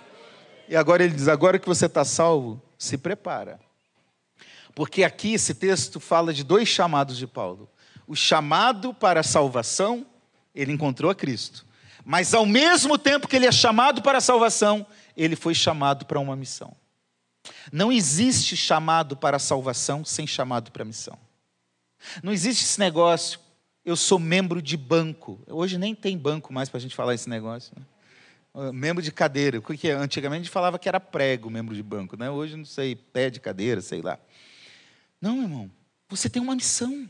E 0.69 0.75
agora 0.75 1.03
ele 1.03 1.15
diz: 1.15 1.27
agora 1.27 1.57
que 1.57 1.67
você 1.67 1.87
está 1.87 2.05
salvo, 2.05 2.61
se 2.77 2.97
prepara. 2.97 3.59
Porque 4.75 5.03
aqui 5.03 5.33
esse 5.33 5.53
texto 5.53 5.99
fala 5.99 6.31
de 6.31 6.43
dois 6.43 6.67
chamados 6.67 7.17
de 7.17 7.25
Paulo: 7.25 7.67
o 8.07 8.15
chamado 8.15 8.93
para 8.93 9.21
a 9.21 9.23
salvação, 9.23 10.05
ele 10.53 10.71
encontrou 10.71 11.09
a 11.09 11.15
Cristo. 11.15 11.65
Mas 12.05 12.33
ao 12.33 12.45
mesmo 12.45 12.97
tempo 12.97 13.27
que 13.27 13.35
ele 13.35 13.45
é 13.45 13.51
chamado 13.51 14.01
para 14.01 14.19
a 14.19 14.21
salvação, 14.21 14.85
ele 15.15 15.35
foi 15.35 15.53
chamado 15.53 16.05
para 16.05 16.19
uma 16.19 16.35
missão. 16.35 16.75
Não 17.71 17.91
existe 17.91 18.55
chamado 18.55 19.15
para 19.15 19.37
a 19.37 19.39
salvação 19.39 20.05
sem 20.05 20.27
chamado 20.27 20.71
para 20.71 20.83
a 20.83 20.85
missão. 20.85 21.17
Não 22.23 22.31
existe 22.31 22.63
esse 22.63 22.79
negócio, 22.79 23.39
eu 23.85 23.95
sou 23.95 24.19
membro 24.19 24.61
de 24.61 24.77
banco. 24.77 25.39
Hoje 25.47 25.77
nem 25.77 25.95
tem 25.95 26.17
banco 26.17 26.53
mais 26.53 26.69
para 26.69 26.77
a 26.77 26.81
gente 26.81 26.95
falar 26.95 27.13
esse 27.13 27.29
negócio. 27.29 27.73
Né? 27.77 27.85
Ah, 28.53 28.71
membro 28.71 29.01
de 29.01 29.11
cadeira. 29.11 29.59
O 29.59 29.61
que 29.61 29.87
é? 29.87 29.93
Antigamente 29.93 30.41
a 30.41 30.43
gente 30.43 30.53
falava 30.53 30.77
que 30.77 30.87
era 30.87 30.99
prego, 30.99 31.49
membro 31.49 31.75
de 31.75 31.83
banco. 31.83 32.17
Né? 32.17 32.29
Hoje 32.29 32.55
não 32.55 32.65
sei, 32.65 32.95
pé 32.95 33.29
de 33.29 33.39
cadeira, 33.39 33.81
sei 33.81 34.01
lá. 34.01 34.19
Não, 35.19 35.41
irmão. 35.41 35.71
Você 36.09 36.29
tem 36.29 36.41
uma 36.41 36.55
missão. 36.55 37.09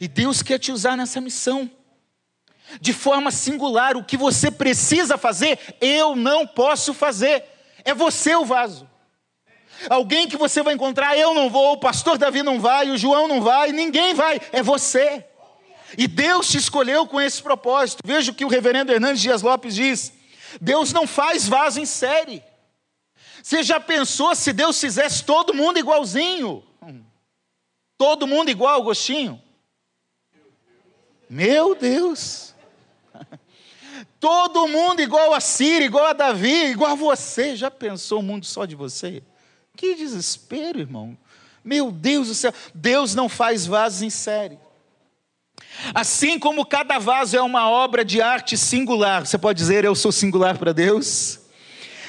E 0.00 0.08
Deus 0.08 0.42
quer 0.42 0.58
te 0.58 0.70
usar 0.70 0.96
nessa 0.96 1.20
missão. 1.20 1.70
De 2.80 2.92
forma 2.92 3.30
singular, 3.30 3.96
o 3.96 4.04
que 4.04 4.16
você 4.16 4.50
precisa 4.50 5.16
fazer, 5.16 5.58
eu 5.80 6.16
não 6.16 6.46
posso 6.46 6.92
fazer. 6.92 7.44
É 7.84 7.94
você 7.94 8.34
o 8.34 8.44
vaso. 8.44 8.88
Alguém 9.88 10.28
que 10.28 10.36
você 10.36 10.62
vai 10.62 10.74
encontrar, 10.74 11.16
eu 11.16 11.34
não 11.34 11.50
vou, 11.50 11.72
o 11.72 11.80
pastor 11.80 12.18
Davi 12.18 12.42
não 12.42 12.60
vai, 12.60 12.90
o 12.90 12.96
João 12.96 13.28
não 13.28 13.40
vai, 13.40 13.72
ninguém 13.72 14.14
vai, 14.14 14.40
é 14.52 14.62
você. 14.62 15.24
E 15.96 16.06
Deus 16.06 16.48
te 16.48 16.58
escolheu 16.58 17.06
com 17.06 17.20
esse 17.20 17.42
propósito. 17.42 18.00
Veja 18.04 18.30
o 18.30 18.34
que 18.34 18.44
o 18.44 18.48
reverendo 18.48 18.92
Hernandes 18.92 19.22
Dias 19.22 19.42
Lopes 19.42 19.74
diz: 19.74 20.12
Deus 20.60 20.92
não 20.92 21.06
faz 21.06 21.46
vaso 21.46 21.80
em 21.80 21.86
série. 21.86 22.42
Você 23.42 23.62
já 23.62 23.78
pensou 23.78 24.34
se 24.34 24.52
Deus 24.52 24.80
fizesse 24.80 25.24
todo 25.24 25.54
mundo 25.54 25.78
igualzinho? 25.78 26.64
Todo 27.96 28.26
mundo 28.26 28.50
igual, 28.50 28.80
Agostinho? 28.80 29.40
Meu 31.30 31.74
Deus! 31.74 32.54
Todo 34.18 34.66
mundo 34.66 35.00
igual 35.00 35.32
a 35.32 35.40
Ciro, 35.40 35.84
igual 35.84 36.06
a 36.06 36.12
Davi, 36.12 36.66
igual 36.66 36.92
a 36.92 36.96
você. 36.96 37.54
Já 37.54 37.70
pensou 37.70 38.20
o 38.20 38.22
mundo 38.22 38.44
só 38.44 38.64
de 38.64 38.74
você? 38.74 39.22
Que 39.76 39.94
desespero, 39.94 40.80
irmão. 40.80 41.16
Meu 41.64 41.90
Deus 41.90 42.28
do 42.28 42.34
céu. 42.34 42.52
Deus 42.74 43.14
não 43.14 43.28
faz 43.28 43.66
vasos 43.66 44.02
em 44.02 44.10
série. 44.10 44.58
Assim 45.94 46.38
como 46.38 46.64
cada 46.64 46.98
vaso 46.98 47.36
é 47.36 47.42
uma 47.42 47.68
obra 47.68 48.04
de 48.04 48.20
arte 48.20 48.56
singular, 48.56 49.26
você 49.26 49.36
pode 49.36 49.58
dizer 49.58 49.84
eu 49.84 49.94
sou 49.94 50.10
singular 50.10 50.56
para 50.56 50.72
Deus? 50.72 51.40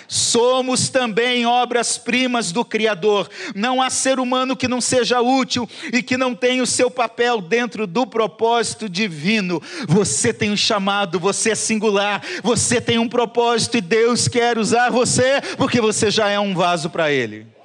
Somos 0.07 0.87
também 0.87 1.45
obras-primas 1.45 2.53
do 2.53 2.63
Criador. 2.63 3.29
Não 3.53 3.81
há 3.81 3.89
ser 3.89 4.21
humano 4.21 4.55
que 4.55 4.67
não 4.67 4.79
seja 4.79 5.19
útil 5.19 5.69
e 5.91 6.01
que 6.01 6.15
não 6.15 6.33
tenha 6.33 6.63
o 6.63 6.67
seu 6.67 6.89
papel 6.89 7.41
dentro 7.41 7.85
do 7.85 8.07
propósito 8.07 8.87
divino. 8.87 9.61
Você 9.85 10.31
tem 10.31 10.49
um 10.49 10.55
chamado, 10.55 11.19
você 11.19 11.51
é 11.51 11.55
singular, 11.55 12.23
você 12.41 12.79
tem 12.79 12.97
um 12.97 13.09
propósito 13.09 13.77
e 13.77 13.81
Deus 13.81 14.29
quer 14.29 14.57
usar 14.57 14.89
você 14.89 15.41
porque 15.57 15.81
você 15.81 16.09
já 16.09 16.29
é 16.29 16.39
um 16.39 16.55
vaso 16.55 16.89
para 16.89 17.11
Ele. 17.11 17.56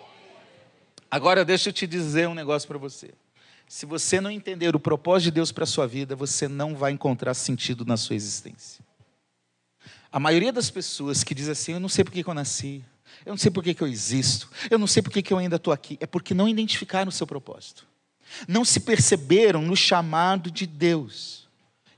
Agora 1.13 1.45
deixa 1.45 1.69
eu 1.69 1.75
te 1.75 1.87
dizer 1.87 2.27
um 2.27 2.33
negócio 2.33 2.67
para 2.67 2.79
você. 2.79 3.11
Se 3.69 3.85
você 3.85 4.19
não 4.19 4.31
entender 4.31 4.75
o 4.75 4.81
propósito 4.81 5.25
de 5.25 5.33
Deus 5.33 5.53
para 5.53 5.65
a 5.65 5.67
sua 5.67 5.87
vida, 5.87 6.17
você 6.17 6.49
não 6.49 6.75
vai 6.75 6.91
encontrar 6.91 7.35
sentido 7.35 7.85
na 7.85 7.99
sua 7.99 8.17
existência. 8.17 8.83
A 10.11 10.19
maioria 10.19 10.51
das 10.51 10.71
pessoas 10.71 11.23
que 11.23 11.35
diz 11.35 11.51
assim, 11.51 11.73
eu 11.73 11.81
não 11.81 11.89
sei 11.91 12.03
por 12.03 12.13
que 12.13 12.27
eu 12.27 12.33
nasci, 12.33 12.83
eu 13.27 13.33
não 13.33 13.37
sei 13.37 13.51
por 13.51 13.63
que 13.63 13.77
eu 13.79 13.87
existo, 13.87 14.49
eu 14.71 14.79
não 14.79 14.87
sei 14.87 15.03
por 15.03 15.13
que 15.13 15.31
eu 15.31 15.37
ainda 15.37 15.57
estou 15.57 15.71
aqui, 15.71 15.99
é 16.01 16.07
porque 16.07 16.33
não 16.33 16.49
identificaram 16.49 17.11
o 17.11 17.13
seu 17.13 17.27
propósito. 17.27 17.87
Não 18.49 18.65
se 18.65 18.81
perceberam 18.81 19.61
no 19.61 19.77
chamado 19.77 20.51
de 20.51 20.67
Deus. 20.67 21.47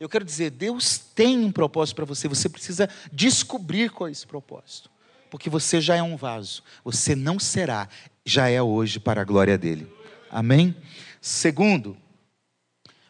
Eu 0.00 0.08
quero 0.08 0.24
dizer, 0.24 0.50
Deus 0.50 0.98
tem 0.98 1.38
um 1.38 1.52
propósito 1.52 1.94
para 1.94 2.04
você, 2.04 2.26
você 2.26 2.48
precisa 2.48 2.90
descobrir 3.12 3.90
qual 3.90 4.08
é 4.08 4.10
esse 4.10 4.26
propósito. 4.26 4.90
Porque 5.30 5.48
você 5.48 5.80
já 5.80 5.96
é 5.96 6.02
um 6.02 6.16
vaso, 6.16 6.62
você 6.84 7.14
não 7.14 7.38
será 7.38 7.88
já 8.24 8.48
é 8.48 8.62
hoje 8.62 8.98
para 8.98 9.20
a 9.20 9.24
glória 9.24 9.58
dele. 9.58 9.86
Amém? 10.30 10.74
Segundo, 11.20 11.96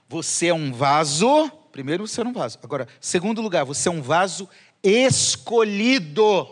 você 0.08 0.48
é 0.48 0.54
um 0.54 0.72
vaso. 0.72 1.50
Primeiro, 1.70 2.06
você 2.06 2.20
é 2.20 2.24
um 2.24 2.32
vaso. 2.32 2.58
Agora, 2.62 2.88
segundo 3.00 3.40
lugar, 3.40 3.64
você 3.64 3.88
é 3.88 3.92
um 3.92 4.02
vaso 4.02 4.48
escolhido. 4.82 6.48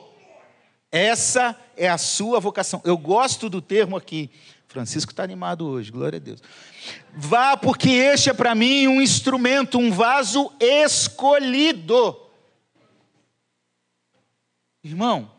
Essa 0.90 1.58
é 1.76 1.88
a 1.88 1.98
sua 1.98 2.40
vocação. 2.40 2.80
Eu 2.84 2.96
gosto 2.96 3.48
do 3.48 3.60
termo 3.60 3.96
aqui. 3.96 4.30
Francisco 4.68 5.12
está 5.12 5.22
animado 5.22 5.66
hoje, 5.66 5.92
glória 5.92 6.16
a 6.16 6.20
Deus. 6.20 6.42
Vá, 7.14 7.56
porque 7.56 7.90
este 7.90 8.30
é 8.30 8.32
para 8.32 8.54
mim 8.54 8.86
um 8.86 9.02
instrumento, 9.02 9.78
um 9.78 9.92
vaso 9.92 10.50
escolhido. 10.58 12.18
Irmão, 14.82 15.30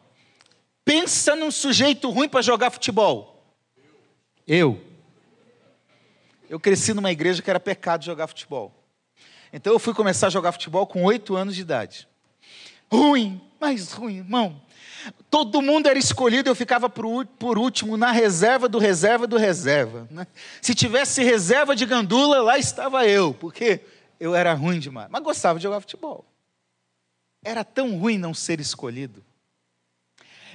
Pensa 0.86 1.36
num 1.36 1.52
sujeito 1.52 2.10
ruim 2.10 2.28
para 2.28 2.42
jogar 2.42 2.72
futebol. 2.72 3.44
Eu. 4.48 4.82
Eu 6.50 6.60
cresci 6.60 6.94
numa 6.94 7.12
igreja 7.12 7.42
que 7.42 7.50
era 7.50 7.60
pecado 7.60 8.04
jogar 8.04 8.28
futebol. 8.28 8.74
Então 9.52 9.72
eu 9.72 9.80
fui 9.80 9.94
começar 9.94 10.28
a 10.28 10.30
jogar 10.30 10.52
futebol 10.52 10.86
com 10.86 11.04
oito 11.04 11.36
anos 11.36 11.56
de 11.56 11.62
idade. 11.62 12.08
Ruim, 12.92 13.42
mais 13.60 13.94
ruim, 13.94 14.18
irmão. 14.18 14.62
Todo 15.30 15.62
mundo 15.62 15.88
era 15.88 15.98
escolhido, 15.98 16.50
eu 16.50 16.56
ficava 16.56 16.90
por, 16.90 17.58
último 17.58 17.98
na 17.98 18.12
reserva 18.12 18.70
do 18.70 18.78
reserva 18.78 19.28
do 19.28 19.38
reserva. 19.38 20.08
Né? 20.10 20.28
Se 20.62 20.74
tivesse 20.74 21.24
reserva 21.24 21.76
de 21.76 21.86
gandula, 21.86 22.42
lá 22.42 22.58
estava 22.58 23.06
eu, 23.06 23.34
porque 23.34 23.82
eu 24.20 24.36
era 24.36 24.54
ruim 24.54 24.80
demais. 24.80 25.08
Mas 25.10 25.24
gostava 25.24 25.60
de 25.60 25.64
jogar 25.64 25.82
futebol. 25.82 26.26
Era 27.44 27.64
tão 27.64 27.98
ruim 27.98 28.18
não 28.18 28.34
ser 28.34 28.60
escolhido. 28.60 29.24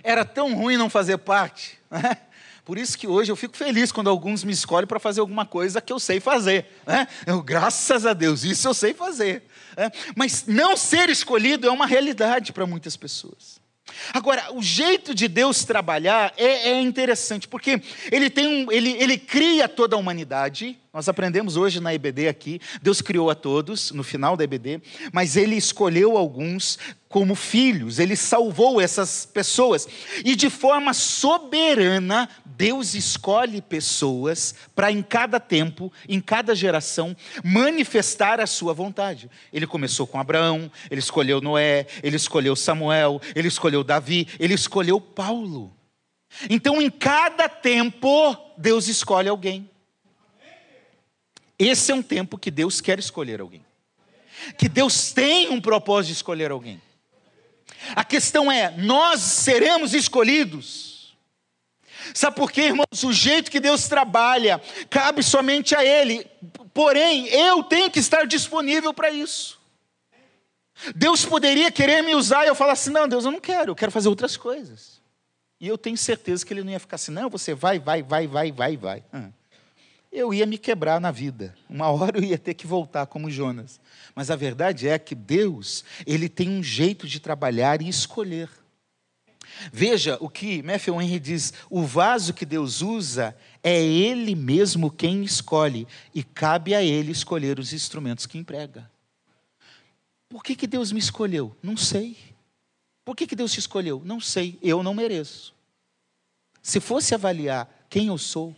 Era 0.03 0.25
tão 0.25 0.55
ruim 0.55 0.77
não 0.77 0.91
fazer 0.91 1.19
parte. 1.19 1.79
Né? 1.91 2.17
Por 2.65 2.77
isso 2.77 2.99
que 2.99 3.07
hoje 3.07 3.33
eu 3.33 3.37
fico 3.37 3.57
feliz 3.57 3.91
quando 3.91 4.11
alguns 4.11 4.45
me 4.45 4.53
escolhem 4.53 4.87
para 4.87 5.01
fazer 5.01 5.21
alguma 5.21 5.47
coisa 5.47 5.81
que 5.81 5.91
eu 5.91 5.99
sei 5.99 6.21
fazer. 6.21 6.67
Né? 6.87 7.09
Eu, 7.27 7.43
graças 7.43 8.05
a 8.05 8.13
Deus, 8.13 8.45
isso 8.45 8.69
eu 8.69 8.75
sei 8.75 8.93
fazer. 8.93 9.43
Né? 9.75 9.91
Mas 10.15 10.45
não 10.47 10.77
ser 10.77 11.09
escolhido 11.09 11.67
é 11.67 11.71
uma 11.71 11.87
realidade 11.87 12.53
para 12.53 12.67
muitas 12.67 12.95
pessoas. 12.95 13.59
Agora, 14.13 14.53
o 14.53 14.63
jeito 14.63 15.15
de 15.15 15.29
Deus 15.29 15.65
trabalhar 15.65 16.33
é, 16.37 16.71
é 16.71 16.81
interessante, 16.81 17.49
porque 17.49 17.81
ele, 18.11 18.31
tem 18.31 18.47
um, 18.47 18.73
ele, 18.73 18.91
ele 18.91 19.19
cria 19.19 19.69
toda 19.69 19.97
a 19.97 19.99
humanidade, 19.99 20.79
nós 20.93 21.09
aprendemos 21.09 21.57
hoje 21.57 21.81
na 21.81 21.95
EBD 21.95 22.29
aqui, 22.29 22.61
Deus 22.83 23.01
criou 23.01 23.31
a 23.31 23.35
todos, 23.35 23.93
no 23.93 24.03
final 24.03 24.37
da 24.37 24.45
EBD, 24.45 24.83
mas 25.13 25.37
Ele 25.37 25.55
escolheu 25.55 26.17
alguns 26.17 26.79
como 27.09 27.35
filhos, 27.35 27.99
Ele 27.99 28.15
salvou 28.15 28.81
essas 28.81 29.25
pessoas. 29.25 29.89
E 30.25 30.37
de 30.37 30.51
forma 30.51 30.93
soberana, 30.93 32.29
Deus 32.45 32.95
escolhe 32.95 33.63
pessoas 33.63 34.55
para 34.75 34.93
em 34.93 35.03
cada 35.03 35.41
tempo, 35.41 35.93
em 36.09 36.21
cada 36.21 36.55
geração, 36.55 37.17
manifestar 37.43 38.41
a 38.41 38.47
sua 38.47 38.75
vontade. 38.75 39.31
Ele 39.53 39.67
começou 39.67 40.07
com 40.07 40.19
Abraão, 40.19 40.71
Ele 40.91 41.01
escolheu 41.01 41.41
Noé, 41.41 41.87
Ele 42.03 42.17
escolheu 42.17 42.55
Samuel, 42.55 43.21
Ele 43.35 43.49
escolheu 43.49 43.83
Davi, 43.83 44.29
Ele 44.39 44.55
escolheu 44.55 45.01
Paulo. 45.01 45.75
Então, 46.51 46.83
em 46.83 46.91
cada 46.91 47.49
tempo, 47.49 48.37
Deus 48.57 48.87
escolhe 48.87 49.29
alguém. 49.29 49.71
Esse 51.59 51.91
é 51.91 51.95
um 51.95 52.03
tempo 52.03 52.39
que 52.39 52.51
Deus 52.51 52.81
quer 52.81 52.99
escolher 52.99 53.41
alguém. 53.41 53.65
Que 54.57 54.69
Deus 54.69 55.13
tem 55.13 55.49
um 55.49 55.61
propósito 55.61 56.09
de 56.09 56.13
escolher 56.15 56.51
alguém. 56.51 56.81
A 57.95 58.05
questão 58.05 58.51
é: 58.51 58.75
nós 58.77 59.21
seremos 59.21 59.95
escolhidos. 59.95 61.17
Sabe 62.15 62.37
por 62.37 62.51
quê, 62.51 62.63
irmãos? 62.63 63.03
O 63.05 63.13
jeito 63.13 63.51
que 63.51 63.61
Deus 63.61 63.87
trabalha 63.87 64.61
cabe 64.89 65.23
somente 65.23 65.75
a 65.75 65.85
Ele. 65.85 66.27
Porém, 66.73 67.27
eu 67.29 67.63
tenho 67.63 67.91
que 67.91 67.99
estar 67.99 68.27
disponível 68.27 68.95
para 68.95 69.11
isso. 69.11 69.59
Deus 70.95 71.25
poderia 71.25 71.71
querer 71.71 72.03
me 72.03 72.15
usar 72.15 72.45
e 72.45 72.49
eu 72.49 72.55
falar 72.55 72.73
assim: 72.73 72.91
não, 72.91 73.09
Deus, 73.09 73.25
eu 73.25 73.31
não 73.31 73.41
quero, 73.41 73.73
eu 73.73 73.77
quero 73.77 73.93
fazer 73.93 74.09
outras 74.09 74.37
coisas. 74.37 74.99
E 75.61 75.67
eu 75.67 75.77
tenho 75.77 75.97
certeza 75.97 76.47
que 76.47 76.53
Ele 76.53 76.63
não 76.63 76.73
ia 76.73 76.81
ficar 76.81 76.97
assim: 76.97 77.13
não, 77.13 77.29
você 77.29 77.55
vai, 77.55 77.79
vai, 77.79 78.03
vai, 78.03 78.27
vai, 78.27 78.53
vai, 78.53 78.77
vai. 78.77 79.05
Hum 79.13 79.33
eu 80.11 80.33
ia 80.33 80.47
me 80.47 80.59
quebrar 80.59 81.01
na 81.01 81.11
vida. 81.11 81.55
Uma 81.69 81.91
hora 81.91 82.19
eu 82.19 82.25
ia 82.25 82.39
ter 82.39 82.55
que 82.55 82.67
voltar 82.67 83.07
como 83.07 83.31
Jonas. 83.31 83.81
Mas 84.15 84.31
a 84.31 84.37
verdade 84.37 84.89
é 84.89 84.99
que 84.99 85.15
Deus, 85.15 85.85
ele 86.07 86.29
tem 86.29 86.49
um 86.49 86.63
jeito 86.63 87.07
de 87.07 87.21
trabalhar 87.21 87.83
e 87.83 87.89
escolher. 87.89 88.49
Veja 89.73 90.17
o 90.21 90.29
que 90.29 90.63
Matthew 90.63 91.01
Henry 91.01 91.21
diz: 91.21 91.53
o 91.69 91.83
vaso 91.83 92.33
que 92.33 92.47
Deus 92.47 92.81
usa 92.83 93.37
é 93.63 93.83
Ele 93.83 94.35
mesmo 94.35 94.91
quem 94.91 95.25
escolhe, 95.25 95.87
e 96.15 96.23
cabe 96.23 96.75
a 96.75 96.83
Ele 96.83 97.13
escolher 97.13 97.59
os 97.59 97.73
instrumentos 97.73 98.27
que 98.27 98.39
emprega. 98.39 98.91
Por 100.29 100.45
que, 100.45 100.55
que 100.55 100.67
Deus 100.67 100.93
me 100.93 100.99
escolheu? 100.99 101.57
Não 101.63 101.77
sei. 101.77 102.17
Por 103.05 103.17
que, 103.17 103.27
que 103.27 103.35
Deus 103.35 103.53
te 103.53 103.59
escolheu? 103.59 104.03
Não 104.05 104.21
sei. 104.21 104.59
Eu 104.63 104.83
não 104.83 104.93
mereço. 104.93 105.55
Se 106.63 106.81
fosse 106.81 107.15
avaliar 107.15 107.87
quem 107.89 108.09
eu 108.09 108.19
sou, 108.19 108.55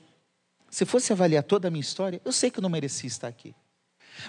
se 0.70 0.84
fosse 0.84 1.12
avaliar 1.12 1.42
toda 1.42 1.68
a 1.68 1.70
minha 1.70 1.80
história, 1.80 2.20
eu 2.24 2.32
sei 2.32 2.50
que 2.50 2.58
eu 2.58 2.62
não 2.62 2.70
merecia 2.70 3.08
estar 3.08 3.28
aqui. 3.28 3.54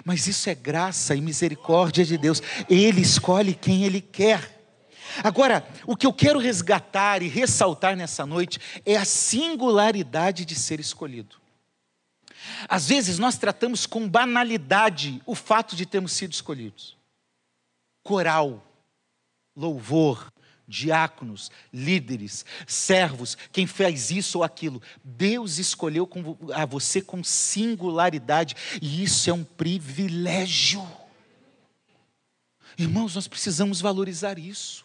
Mas 0.04 0.26
isso 0.26 0.48
é 0.48 0.54
graça 0.54 1.14
e 1.14 1.20
misericórdia 1.20 2.04
de 2.04 2.16
Deus. 2.16 2.42
Ele 2.68 3.00
escolhe 3.00 3.54
quem 3.54 3.84
Ele 3.84 4.00
quer. 4.00 4.60
Agora, 5.22 5.66
o 5.86 5.96
que 5.96 6.06
eu 6.06 6.12
quero 6.12 6.38
resgatar 6.38 7.22
e 7.22 7.28
ressaltar 7.28 7.94
nessa 7.96 8.24
noite 8.24 8.58
é 8.86 8.96
a 8.96 9.04
singularidade 9.04 10.44
de 10.44 10.54
ser 10.54 10.80
escolhido. 10.80 11.36
Às 12.68 12.88
vezes 12.88 13.18
nós 13.18 13.36
tratamos 13.36 13.86
com 13.86 14.08
banalidade 14.08 15.22
o 15.26 15.34
fato 15.34 15.76
de 15.76 15.86
termos 15.86 16.12
sido 16.12 16.32
escolhidos. 16.32 16.96
Coral, 18.02 18.66
louvor, 19.54 20.31
diáconos, 20.72 21.50
líderes, 21.72 22.46
servos, 22.66 23.36
quem 23.52 23.66
faz 23.66 24.10
isso 24.10 24.38
ou 24.38 24.44
aquilo. 24.44 24.80
Deus 25.04 25.58
escolheu 25.58 26.08
a 26.54 26.64
você 26.64 27.02
com 27.02 27.22
singularidade 27.22 28.56
e 28.80 29.02
isso 29.02 29.28
é 29.28 29.32
um 29.32 29.44
privilégio. 29.44 30.82
Irmãos, 32.78 33.14
nós 33.14 33.28
precisamos 33.28 33.82
valorizar 33.82 34.38
isso. 34.38 34.84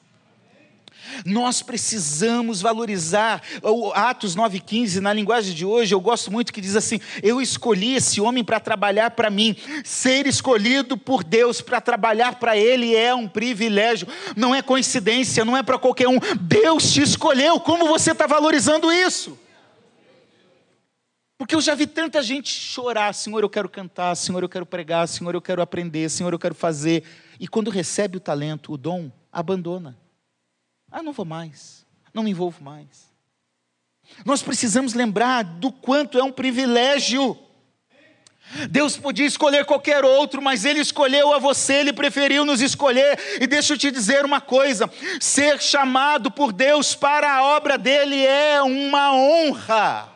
Nós 1.25 1.61
precisamos 1.61 2.61
valorizar. 2.61 3.41
O 3.61 3.91
Atos 3.93 4.35
9,15, 4.35 4.99
na 4.99 5.13
linguagem 5.13 5.53
de 5.53 5.65
hoje, 5.65 5.93
eu 5.93 5.99
gosto 5.99 6.31
muito 6.31 6.53
que 6.53 6.61
diz 6.61 6.75
assim: 6.75 6.99
Eu 7.21 7.41
escolhi 7.41 7.95
esse 7.95 8.21
homem 8.21 8.43
para 8.43 8.59
trabalhar 8.59 9.11
para 9.11 9.29
mim. 9.29 9.55
Ser 9.83 10.27
escolhido 10.27 10.97
por 10.97 11.23
Deus 11.23 11.61
para 11.61 11.81
trabalhar 11.81 12.35
para 12.35 12.57
Ele 12.57 12.95
é 12.95 13.13
um 13.13 13.27
privilégio, 13.27 14.07
não 14.35 14.53
é 14.53 14.61
coincidência, 14.61 15.45
não 15.45 15.55
é 15.57 15.63
para 15.63 15.77
qualquer 15.77 16.07
um. 16.07 16.19
Deus 16.41 16.91
te 16.91 17.01
escolheu. 17.01 17.59
Como 17.59 17.87
você 17.87 18.11
está 18.11 18.27
valorizando 18.27 18.91
isso? 18.91 19.37
Porque 21.37 21.53
eu 21.53 21.61
já 21.61 21.75
vi 21.75 21.85
tanta 21.85 22.21
gente 22.21 22.49
chorar: 22.49 23.13
Senhor, 23.13 23.43
eu 23.43 23.49
quero 23.49 23.69
cantar, 23.69 24.15
Senhor, 24.15 24.41
eu 24.41 24.49
quero 24.49 24.65
pregar, 24.65 25.07
Senhor, 25.07 25.33
eu 25.35 25.41
quero 25.41 25.61
aprender, 25.61 26.09
Senhor, 26.09 26.33
eu 26.33 26.39
quero 26.39 26.55
fazer. 26.55 27.03
E 27.39 27.47
quando 27.47 27.69
recebe 27.69 28.17
o 28.17 28.19
talento, 28.19 28.73
o 28.73 28.77
dom, 28.77 29.11
abandona. 29.31 29.95
Ah, 30.97 31.03
não 31.03 31.13
vou 31.13 31.25
mais, 31.25 31.85
não 32.11 32.23
me 32.23 32.31
envolvo 32.31 32.63
mais. 32.63 33.07
Nós 34.25 34.41
precisamos 34.41 34.95
lembrar 34.95 35.43
do 35.43 35.71
quanto 35.71 36.17
é 36.17 36.23
um 36.23 36.31
privilégio. 36.31 37.37
Deus 38.71 38.97
podia 38.97 39.27
escolher 39.27 39.63
qualquer 39.63 40.03
outro, 40.03 40.41
mas 40.41 40.65
Ele 40.65 40.79
escolheu 40.79 41.31
a 41.35 41.37
você, 41.37 41.81
Ele 41.81 41.93
preferiu 41.93 42.43
nos 42.43 42.61
escolher. 42.61 43.19
E 43.39 43.45
deixa 43.45 43.75
eu 43.75 43.77
te 43.77 43.91
dizer 43.91 44.25
uma 44.25 44.41
coisa: 44.41 44.91
ser 45.21 45.61
chamado 45.61 46.31
por 46.31 46.51
Deus 46.51 46.95
para 46.95 47.31
a 47.31 47.43
obra 47.43 47.77
dele 47.77 48.25
é 48.25 48.59
uma 48.63 49.13
honra. 49.13 50.09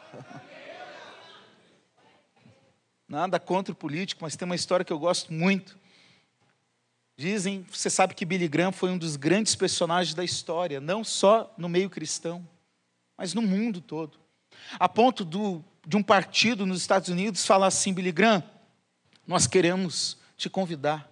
Nada 3.07 3.39
contra 3.39 3.71
o 3.71 3.75
político, 3.75 4.23
mas 4.23 4.35
tem 4.35 4.47
uma 4.47 4.55
história 4.55 4.83
que 4.83 4.91
eu 4.91 4.97
gosto 4.97 5.31
muito. 5.31 5.79
Dizem, 7.21 7.63
você 7.71 7.87
sabe 7.87 8.15
que 8.15 8.25
Billy 8.25 8.47
Graham 8.47 8.71
foi 8.71 8.89
um 8.89 8.97
dos 8.97 9.15
grandes 9.15 9.53
personagens 9.53 10.15
da 10.15 10.23
história, 10.23 10.81
não 10.81 11.03
só 11.03 11.53
no 11.55 11.69
meio 11.69 11.87
cristão, 11.87 12.43
mas 13.15 13.35
no 13.35 13.43
mundo 13.43 13.79
todo. 13.79 14.17
A 14.79 14.89
ponto 14.89 15.23
do, 15.23 15.63
de 15.85 15.95
um 15.95 16.01
partido 16.01 16.65
nos 16.65 16.81
Estados 16.81 17.09
Unidos 17.09 17.45
falar 17.45 17.67
assim: 17.67 17.93
Billy 17.93 18.11
Graham, 18.11 18.43
nós 19.27 19.45
queremos 19.45 20.17
te 20.35 20.49
convidar 20.49 21.07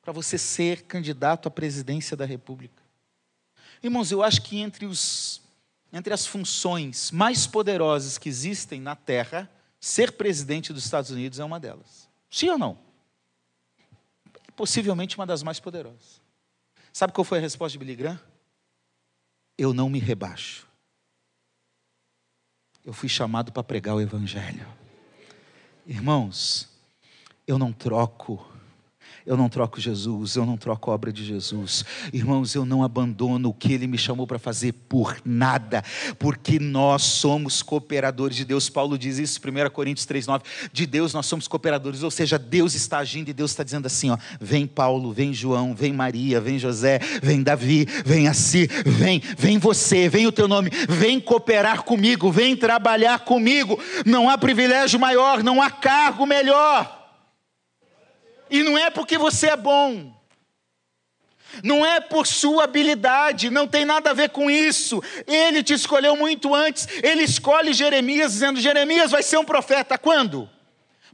para 0.00 0.12
você 0.12 0.38
ser 0.38 0.82
candidato 0.82 1.48
à 1.48 1.50
presidência 1.50 2.16
da 2.16 2.24
República. 2.24 2.80
Irmãos, 3.82 4.12
eu 4.12 4.22
acho 4.22 4.42
que 4.42 4.60
entre, 4.60 4.86
os, 4.86 5.42
entre 5.92 6.14
as 6.14 6.24
funções 6.24 7.10
mais 7.10 7.48
poderosas 7.48 8.16
que 8.16 8.28
existem 8.28 8.80
na 8.80 8.94
Terra, 8.94 9.50
ser 9.80 10.12
presidente 10.12 10.72
dos 10.72 10.84
Estados 10.84 11.10
Unidos 11.10 11.40
é 11.40 11.44
uma 11.44 11.58
delas. 11.58 12.08
Sim 12.30 12.50
ou 12.50 12.58
não? 12.58 12.91
Possivelmente 14.56 15.16
uma 15.16 15.26
das 15.26 15.42
mais 15.42 15.58
poderosas. 15.60 16.20
Sabe 16.92 17.12
qual 17.12 17.24
foi 17.24 17.38
a 17.38 17.40
resposta 17.40 17.72
de 17.72 17.84
Billy 17.84 17.96
Graham? 17.96 18.20
Eu 19.56 19.72
não 19.72 19.88
me 19.88 19.98
rebaixo. 19.98 20.66
Eu 22.84 22.92
fui 22.92 23.08
chamado 23.08 23.52
para 23.52 23.62
pregar 23.62 23.94
o 23.94 24.00
Evangelho. 24.00 24.66
Irmãos, 25.86 26.68
eu 27.46 27.58
não 27.58 27.72
troco 27.72 28.44
eu 29.26 29.36
não 29.36 29.48
troco 29.48 29.80
Jesus, 29.80 30.36
eu 30.36 30.44
não 30.44 30.56
troco 30.56 30.90
a 30.90 30.94
obra 30.94 31.12
de 31.12 31.24
Jesus. 31.24 31.84
Irmãos, 32.12 32.54
eu 32.54 32.64
não 32.64 32.82
abandono 32.82 33.50
o 33.50 33.54
que 33.54 33.72
Ele 33.72 33.86
me 33.86 33.98
chamou 33.98 34.26
para 34.26 34.38
fazer 34.38 34.72
por 34.88 35.16
nada, 35.24 35.82
porque 36.18 36.58
nós 36.58 37.02
somos 37.02 37.62
cooperadores 37.62 38.36
de 38.36 38.44
Deus. 38.44 38.68
Paulo 38.68 38.98
diz 38.98 39.18
isso, 39.18 39.40
1 39.40 39.70
Coríntios 39.70 40.06
3,9. 40.06 40.42
De 40.72 40.86
Deus 40.86 41.12
nós 41.14 41.26
somos 41.26 41.46
cooperadores, 41.46 42.02
ou 42.02 42.10
seja, 42.10 42.38
Deus 42.38 42.74
está 42.74 42.98
agindo 42.98 43.28
e 43.28 43.32
Deus 43.32 43.50
está 43.52 43.62
dizendo 43.62 43.86
assim: 43.86 44.10
ó, 44.10 44.18
vem 44.40 44.66
Paulo, 44.66 45.12
vem 45.12 45.32
João, 45.32 45.74
vem 45.74 45.92
Maria, 45.92 46.40
vem 46.40 46.58
José, 46.58 46.98
vem 47.22 47.42
Davi, 47.42 47.86
vem 48.04 48.28
Assi, 48.28 48.66
vem, 48.86 49.20
vem 49.38 49.58
você, 49.58 50.08
vem 50.08 50.26
o 50.26 50.32
teu 50.32 50.48
nome, 50.48 50.70
vem 50.88 51.20
cooperar 51.20 51.82
comigo, 51.82 52.30
vem 52.30 52.56
trabalhar 52.56 53.20
comigo. 53.20 53.78
Não 54.04 54.28
há 54.28 54.36
privilégio 54.36 54.98
maior, 54.98 55.42
não 55.42 55.62
há 55.62 55.70
cargo 55.70 56.26
melhor. 56.26 57.01
E 58.52 58.62
não 58.62 58.76
é 58.76 58.90
porque 58.90 59.16
você 59.16 59.48
é 59.48 59.56
bom. 59.56 60.14
Não 61.64 61.84
é 61.84 62.00
por 62.00 62.26
sua 62.26 62.64
habilidade, 62.64 63.50
não 63.50 63.66
tem 63.66 63.84
nada 63.84 64.10
a 64.10 64.14
ver 64.14 64.28
com 64.28 64.50
isso. 64.50 65.02
Ele 65.26 65.62
te 65.62 65.72
escolheu 65.72 66.14
muito 66.16 66.54
antes. 66.54 66.86
Ele 67.02 67.22
escolhe 67.22 67.72
Jeremias, 67.72 68.32
dizendo: 68.32 68.60
Jeremias 68.60 69.10
vai 69.10 69.22
ser 69.22 69.38
um 69.38 69.44
profeta. 69.44 69.96
Quando? 69.96 70.48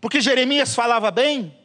Porque 0.00 0.20
Jeremias 0.20 0.74
falava 0.74 1.12
bem? 1.12 1.56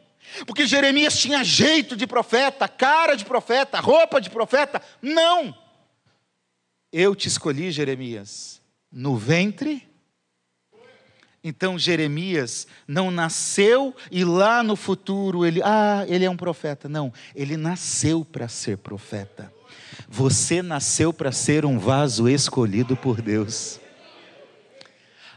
Porque 0.46 0.64
Jeremias 0.64 1.18
tinha 1.18 1.42
jeito 1.42 1.96
de 1.96 2.06
profeta, 2.06 2.68
cara 2.68 3.16
de 3.16 3.24
profeta, 3.24 3.80
roupa 3.80 4.20
de 4.20 4.30
profeta? 4.30 4.80
Não. 5.02 5.56
Eu 6.92 7.16
te 7.16 7.26
escolhi, 7.26 7.72
Jeremias, 7.72 8.60
no 8.90 9.16
ventre 9.16 9.88
então 11.44 11.78
Jeremias 11.78 12.66
não 12.88 13.10
nasceu 13.10 13.94
e 14.10 14.24
lá 14.24 14.62
no 14.62 14.74
futuro 14.74 15.44
ele, 15.44 15.60
ah, 15.62 16.06
ele 16.08 16.24
é 16.24 16.30
um 16.30 16.36
profeta. 16.36 16.88
Não, 16.88 17.12
ele 17.36 17.54
nasceu 17.58 18.24
para 18.24 18.48
ser 18.48 18.78
profeta. 18.78 19.52
Você 20.08 20.62
nasceu 20.62 21.12
para 21.12 21.30
ser 21.30 21.66
um 21.66 21.78
vaso 21.78 22.28
escolhido 22.28 22.96
por 22.96 23.20
Deus. 23.20 23.78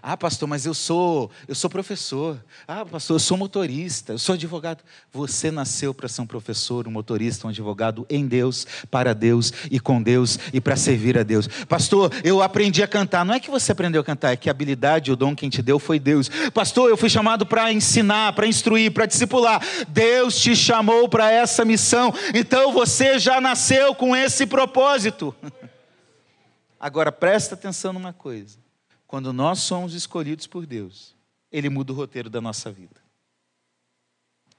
Ah, 0.10 0.16
pastor, 0.16 0.48
mas 0.48 0.66
eu 0.66 0.74
sou, 0.74 1.30
eu 1.50 1.54
sou 1.54 1.70
professor. 1.70 2.42
Ah, 2.66 2.86
pastor, 2.86 3.16
eu 3.16 3.20
sou 3.20 3.36
motorista, 3.36 4.14
eu 4.14 4.18
sou 4.18 4.36
advogado. 4.36 4.82
Você 5.12 5.52
nasceu 5.52 5.94
para 5.94 6.08
ser 6.08 6.22
um 6.22 6.26
professor, 6.26 6.88
um 6.88 6.92
motorista, 6.92 7.46
um 7.46 7.50
advogado 7.50 8.06
em 8.10 8.26
Deus, 8.26 8.66
para 8.90 9.14
Deus 9.14 9.52
e 9.70 9.82
com 9.82 10.02
Deus 10.02 10.40
e 10.54 10.62
para 10.62 10.78
servir 10.78 11.18
a 11.18 11.24
Deus. 11.24 11.50
Pastor, 11.68 12.10
eu 12.24 12.42
aprendi 12.42 12.82
a 12.82 12.88
cantar. 12.88 13.26
Não 13.26 13.34
é 13.34 13.40
que 13.42 13.52
você 13.52 13.74
aprendeu 13.74 14.00
a 14.00 14.04
cantar, 14.06 14.32
é 14.32 14.38
que 14.38 14.50
a 14.50 14.52
habilidade, 14.52 15.12
o 15.12 15.16
dom 15.18 15.36
quem 15.36 15.50
te 15.50 15.62
deu 15.62 15.78
foi 15.78 16.00
Deus. 16.00 16.30
Pastor, 16.54 16.90
eu 16.90 16.96
fui 16.96 17.10
chamado 17.10 17.46
para 17.46 17.74
ensinar, 17.74 18.32
para 18.32 18.48
instruir, 18.48 18.94
para 18.94 19.06
discipular. 19.06 19.62
Deus 19.90 20.40
te 20.40 20.56
chamou 20.56 21.10
para 21.10 21.30
essa 21.30 21.66
missão. 21.66 22.14
Então 22.34 22.72
você 22.72 23.20
já 23.20 23.42
nasceu 23.42 23.94
com 23.94 24.16
esse 24.16 24.46
propósito. 24.46 25.36
Agora 26.80 27.12
presta 27.12 27.56
atenção 27.56 27.92
numa 27.92 28.14
coisa. 28.14 28.67
Quando 29.08 29.32
nós 29.32 29.60
somos 29.60 29.94
escolhidos 29.94 30.46
por 30.46 30.66
Deus, 30.66 31.16
Ele 31.52 31.70
muda 31.70 31.94
o 31.94 31.96
roteiro 31.96 32.30
da 32.30 32.42
nossa 32.42 32.70
vida. 32.70 33.02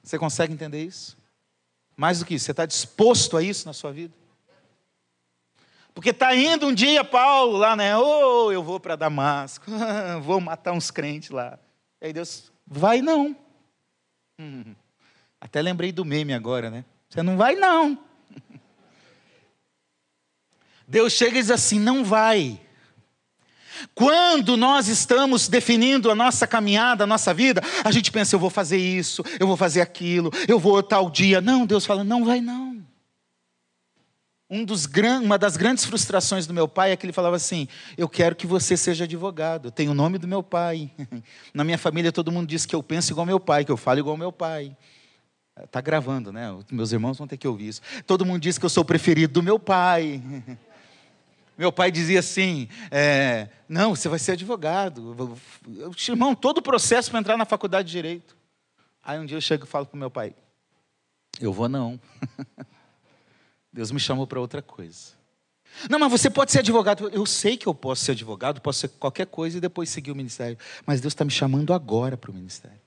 Você 0.03 0.19
consegue 0.19 0.55
entender 0.55 0.83
isso? 0.83 1.19
Mais 1.95 2.21
do 2.21 2.25
que 2.25 2.35
isso, 2.35 2.47
você 2.47 2.53
está 2.53 2.65
disposto 2.65 3.37
a 3.37 3.43
isso 3.43 3.67
na 3.67 3.75
sua 3.75 3.93
vida? 3.93 4.15
Porque 5.93 6.11
está 6.11 6.35
indo 6.35 6.69
um 6.69 6.73
dia 6.73 7.05
Paulo 7.05 7.59
lá, 7.59 7.75
né? 7.75 7.97
Oh, 7.97 8.51
eu 8.53 8.63
vou 8.63 8.79
para 8.79 8.97
Damasco, 8.97 9.67
vou 10.23 10.41
matar 10.41 10.73
uns 10.73 10.91
crentes 10.91 11.31
lá. 11.31 11.59
E 12.01 12.07
aí 12.07 12.13
Deus, 12.13 12.53
vai 12.67 13.03
não. 13.03 13.37
Hum, 14.39 14.75
até 15.41 15.61
lembrei 15.61 15.91
do 15.91 16.05
meme 16.05 16.33
agora, 16.33 16.71
né? 16.71 16.85
Você 17.09 17.23
não 17.23 17.37
vai 17.37 17.57
não. 17.57 17.99
Deus 20.87 21.13
chega 21.13 21.37
e 21.37 21.41
diz 21.41 21.51
assim: 21.51 21.81
não 21.81 22.05
vai. 22.05 22.61
Quando 23.95 24.57
nós 24.57 24.89
estamos 24.89 25.49
definindo 25.49 26.11
a 26.11 26.15
nossa 26.15 26.47
caminhada, 26.47 27.05
a 27.05 27.07
nossa 27.07 27.35
vida, 27.35 27.61
a 27.85 27.91
gente 27.91 28.13
pensa, 28.13 28.37
eu 28.37 28.41
vou 28.41 28.51
fazer 28.51 28.79
isso, 28.79 29.25
eu 29.41 29.47
vou 29.47 29.57
fazer 29.57 29.81
aquilo, 29.81 30.31
eu 30.47 30.59
vou 30.59 30.83
tal 30.83 31.11
dia. 31.11 31.41
Não, 31.41 31.67
Deus 31.67 31.85
fala, 31.85 32.05
não 32.05 32.25
vai 32.25 32.41
não. 32.41 32.69
Um 34.51 34.65
dos. 34.65 34.89
Uma 35.23 35.37
das 35.37 35.57
grandes 35.59 35.85
frustrações 35.85 36.47
do 36.47 36.55
meu 36.55 36.67
pai 36.67 36.93
é 36.93 36.97
que 36.97 37.05
ele 37.05 37.13
falava 37.13 37.37
assim: 37.37 37.69
Eu 37.99 38.09
quero 38.09 38.35
que 38.35 38.47
você 38.47 38.79
seja 38.79 39.05
advogado, 39.05 39.71
tem 39.71 39.89
o 39.91 39.95
nome 39.95 40.17
do 40.17 40.27
meu 40.27 40.43
pai. 40.43 40.91
Na 41.53 41.65
minha 41.65 41.77
família 41.77 42.11
todo 42.11 42.33
mundo 42.33 42.49
diz 42.49 42.65
que 42.65 42.75
eu 42.75 42.83
penso 42.83 43.13
igual 43.13 43.27
meu 43.27 43.39
pai, 43.39 43.65
que 43.65 43.71
eu 43.71 43.77
falo 43.77 43.99
igual 43.99 44.17
meu 44.17 44.33
pai. 44.33 44.75
Está 45.63 45.81
gravando, 45.81 46.33
né? 46.33 46.57
Meus 46.71 46.93
irmãos 46.93 47.19
vão 47.19 47.27
ter 47.27 47.37
que 47.37 47.47
ouvir 47.47 47.69
isso. 47.69 47.83
Todo 48.07 48.25
mundo 48.25 48.41
diz 48.41 48.57
que 48.57 48.65
eu 48.65 48.71
sou 48.71 48.83
o 48.83 48.87
preferido 48.87 49.35
do 49.35 49.43
meu 49.43 49.59
pai. 49.59 50.23
Meu 51.59 51.73
pai 51.73 51.91
dizia 51.91 52.21
assim: 52.21 52.69
é, 52.89 53.49
Não, 53.69 53.97
você 53.97 54.09
vai 54.09 54.21
ser 54.21 54.33
advogado. 54.33 55.37
Irmão, 56.09 56.33
todo 56.33 56.59
o 56.59 56.63
processo 56.63 57.11
para 57.11 57.19
entrar 57.19 57.37
na 57.37 57.45
faculdade 57.45 57.89
de 57.89 57.93
direito. 57.93 58.37
Aí 59.03 59.19
um 59.19 59.27
dia 59.27 59.37
eu 59.37 59.41
chego 59.41 59.65
e 59.65 59.67
falo 59.67 59.85
para 59.85 59.97
o 59.97 59.99
meu 59.99 60.11
pai: 60.11 60.35
Eu 61.41 61.53
vou 61.53 61.69
não. 61.69 62.01
Deus 63.73 63.91
me 63.91 63.99
chamou 63.99 64.27
para 64.27 64.41
outra 64.41 64.63
coisa. 64.63 65.19
Não, 65.91 65.99
mas 65.99 66.11
você 66.11 66.31
pode 66.31 66.53
ser 66.53 66.61
advogado. 66.61 67.09
Eu 67.09 67.27
sei 67.27 67.57
que 67.57 67.67
eu 67.67 67.75
posso 67.75 68.05
ser 68.05 68.13
advogado, 68.13 68.61
posso 68.61 68.81
ser 68.81 68.89
qualquer 68.89 69.27
coisa 69.27 69.59
e 69.59 69.61
depois 69.61 69.91
seguir 69.91 70.13
o 70.13 70.17
ministério. 70.17 70.57
Mas 70.87 71.01
Deus 71.01 71.13
está 71.13 71.25
me 71.25 71.31
chamando 71.31 71.75
agora 71.75 72.17
para 72.17 72.31
o 72.31 72.35
ministério. 72.35 72.81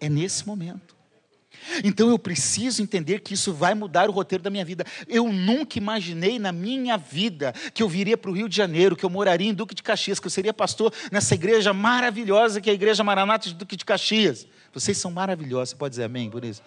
É 0.00 0.08
nesse 0.08 0.46
momento. 0.46 0.96
Então 1.84 2.08
eu 2.08 2.18
preciso 2.18 2.82
entender 2.82 3.20
que 3.20 3.34
isso 3.34 3.52
vai 3.52 3.74
mudar 3.74 4.08
o 4.08 4.12
roteiro 4.12 4.42
da 4.42 4.50
minha 4.50 4.64
vida. 4.64 4.84
Eu 5.08 5.32
nunca 5.32 5.78
imaginei 5.78 6.38
na 6.38 6.52
minha 6.52 6.96
vida 6.96 7.52
que 7.72 7.82
eu 7.82 7.88
viria 7.88 8.16
para 8.16 8.30
o 8.30 8.34
Rio 8.34 8.48
de 8.48 8.56
Janeiro, 8.56 8.96
que 8.96 9.04
eu 9.04 9.10
moraria 9.10 9.48
em 9.48 9.54
Duque 9.54 9.74
de 9.74 9.82
Caxias, 9.82 10.18
que 10.18 10.26
eu 10.26 10.30
seria 10.30 10.52
pastor 10.52 10.92
nessa 11.10 11.34
igreja 11.34 11.72
maravilhosa 11.72 12.60
que 12.60 12.68
é 12.68 12.72
a 12.72 12.74
Igreja 12.74 13.04
Maranata 13.04 13.48
de 13.48 13.54
Duque 13.54 13.76
de 13.76 13.84
Caxias. 13.84 14.46
Vocês 14.72 14.96
são 14.96 15.10
maravilhosos, 15.10 15.70
você 15.70 15.76
pode 15.76 15.92
dizer 15.92 16.04
amém 16.04 16.30
por 16.30 16.44
isso? 16.44 16.62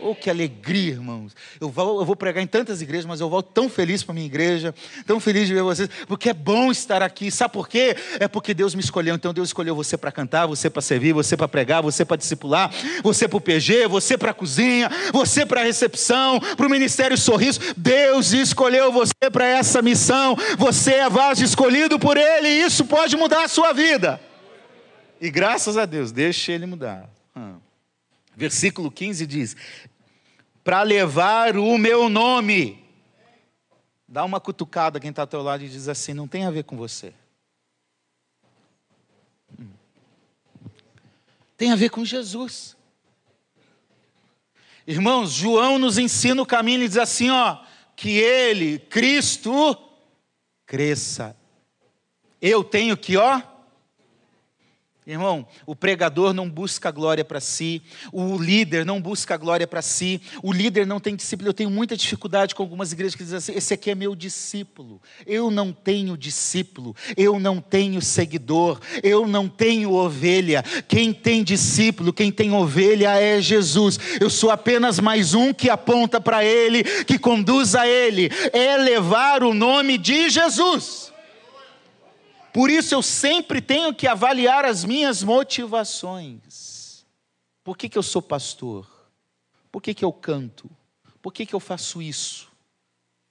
Oh, 0.00 0.14
que 0.14 0.28
alegria, 0.28 0.92
irmãos. 0.92 1.34
Eu 1.60 1.70
vou, 1.70 2.00
eu 2.00 2.04
vou 2.04 2.16
pregar 2.16 2.42
em 2.42 2.46
tantas 2.46 2.82
igrejas, 2.82 3.06
mas 3.06 3.20
eu 3.20 3.28
volto 3.28 3.50
tão 3.52 3.68
feliz 3.68 4.02
para 4.02 4.14
minha 4.14 4.26
igreja, 4.26 4.74
tão 5.06 5.18
feliz 5.18 5.46
de 5.46 5.54
ver 5.54 5.62
vocês, 5.62 5.88
porque 6.06 6.28
é 6.28 6.34
bom 6.34 6.70
estar 6.70 7.02
aqui. 7.02 7.30
Sabe 7.30 7.54
por 7.54 7.68
quê? 7.68 7.96
É 8.20 8.28
porque 8.28 8.52
Deus 8.52 8.74
me 8.74 8.80
escolheu. 8.80 9.14
Então 9.14 9.32
Deus 9.32 9.48
escolheu 9.48 9.74
você 9.74 9.96
para 9.96 10.12
cantar, 10.12 10.46
você 10.46 10.68
para 10.68 10.82
servir, 10.82 11.12
você 11.12 11.36
para 11.36 11.48
pregar, 11.48 11.82
você 11.82 12.04
para 12.04 12.16
discipular, 12.16 12.70
você 13.02 13.26
para 13.26 13.36
o 13.36 13.40
PG, 13.40 13.86
você 13.88 14.18
para 14.18 14.30
a 14.30 14.34
cozinha, 14.34 14.90
você 15.12 15.46
para 15.46 15.60
a 15.60 15.64
recepção, 15.64 16.40
para 16.40 16.66
o 16.66 16.70
ministério 16.70 17.16
sorriso. 17.16 17.60
Deus 17.76 18.32
escolheu 18.32 18.92
você 18.92 19.30
para 19.32 19.46
essa 19.46 19.80
missão. 19.80 20.36
Você 20.58 20.94
é 20.94 21.08
vaso 21.08 21.42
escolhido 21.42 21.98
por 21.98 22.16
Ele, 22.16 22.48
e 22.48 22.62
isso 22.62 22.84
pode 22.84 23.16
mudar 23.16 23.44
a 23.44 23.48
sua 23.48 23.72
vida. 23.72 24.20
E 25.20 25.30
graças 25.30 25.78
a 25.78 25.86
Deus, 25.86 26.12
deixe 26.12 26.52
Ele 26.52 26.66
mudar. 26.66 27.08
Hum. 27.34 27.65
Versículo 28.36 28.90
15 28.90 29.26
diz: 29.26 29.56
Para 30.62 30.82
levar 30.82 31.56
o 31.56 31.78
meu 31.78 32.10
nome. 32.10 32.84
Dá 34.06 34.24
uma 34.24 34.38
cutucada 34.38 35.00
quem 35.00 35.10
está 35.10 35.22
ao 35.22 35.26
teu 35.26 35.42
lado 35.42 35.64
e 35.64 35.68
diz 35.68 35.88
assim: 35.88 36.12
Não 36.12 36.28
tem 36.28 36.44
a 36.44 36.50
ver 36.50 36.64
com 36.64 36.76
você. 36.76 37.14
Hum. 39.58 39.70
Tem 41.56 41.72
a 41.72 41.76
ver 41.76 41.88
com 41.88 42.04
Jesus. 42.04 42.76
Irmãos, 44.86 45.32
João 45.32 45.78
nos 45.78 45.98
ensina 45.98 46.40
o 46.40 46.46
caminho 46.46 46.84
e 46.84 46.88
diz 46.88 46.98
assim: 46.98 47.30
ó, 47.30 47.64
que 47.96 48.18
ele, 48.18 48.78
Cristo, 48.78 49.76
cresça. 50.66 51.34
Eu 52.40 52.62
tenho 52.62 52.96
que, 52.96 53.16
ó, 53.16 53.40
Irmão, 55.06 55.46
o 55.64 55.76
pregador 55.76 56.34
não 56.34 56.50
busca 56.50 56.90
glória 56.90 57.24
para 57.24 57.38
si, 57.38 57.80
o 58.10 58.36
líder 58.36 58.84
não 58.84 59.00
busca 59.00 59.36
glória 59.36 59.64
para 59.64 59.80
si, 59.80 60.20
o 60.42 60.52
líder 60.52 60.84
não 60.84 60.98
tem 60.98 61.14
discípulo. 61.14 61.48
Eu 61.48 61.54
tenho 61.54 61.70
muita 61.70 61.96
dificuldade 61.96 62.56
com 62.56 62.62
algumas 62.64 62.90
igrejas 62.90 63.14
que 63.14 63.22
dizem 63.22 63.38
assim: 63.38 63.52
esse 63.54 63.72
aqui 63.72 63.88
é 63.88 63.94
meu 63.94 64.16
discípulo. 64.16 65.00
Eu 65.24 65.48
não 65.48 65.72
tenho 65.72 66.16
discípulo, 66.16 66.92
eu 67.16 67.38
não 67.38 67.60
tenho 67.60 68.02
seguidor, 68.02 68.80
eu 69.00 69.28
não 69.28 69.48
tenho 69.48 69.92
ovelha. 69.92 70.64
Quem 70.88 71.12
tem 71.12 71.44
discípulo, 71.44 72.12
quem 72.12 72.32
tem 72.32 72.52
ovelha 72.52 73.10
é 73.14 73.40
Jesus. 73.40 74.00
Eu 74.20 74.28
sou 74.28 74.50
apenas 74.50 74.98
mais 74.98 75.34
um 75.34 75.54
que 75.54 75.70
aponta 75.70 76.20
para 76.20 76.44
Ele, 76.44 76.82
que 77.04 77.16
conduz 77.16 77.76
a 77.76 77.86
Ele. 77.86 78.28
É 78.52 78.76
levar 78.76 79.44
o 79.44 79.54
nome 79.54 79.98
de 79.98 80.28
Jesus. 80.28 81.14
Por 82.56 82.70
isso 82.70 82.94
eu 82.94 83.02
sempre 83.02 83.60
tenho 83.60 83.94
que 83.94 84.06
avaliar 84.06 84.64
as 84.64 84.82
minhas 84.82 85.22
motivações. 85.22 87.04
Por 87.62 87.76
que, 87.76 87.86
que 87.86 87.98
eu 87.98 88.02
sou 88.02 88.22
pastor? 88.22 88.90
Por 89.70 89.82
que, 89.82 89.92
que 89.92 90.02
eu 90.02 90.10
canto? 90.10 90.70
Por 91.20 91.34
que, 91.34 91.44
que 91.44 91.54
eu 91.54 91.60
faço 91.60 92.00
isso? 92.00 92.50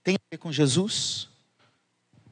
Tem 0.04 0.14
a 0.14 0.20
ver 0.30 0.38
com 0.38 0.52
Jesus? 0.52 1.28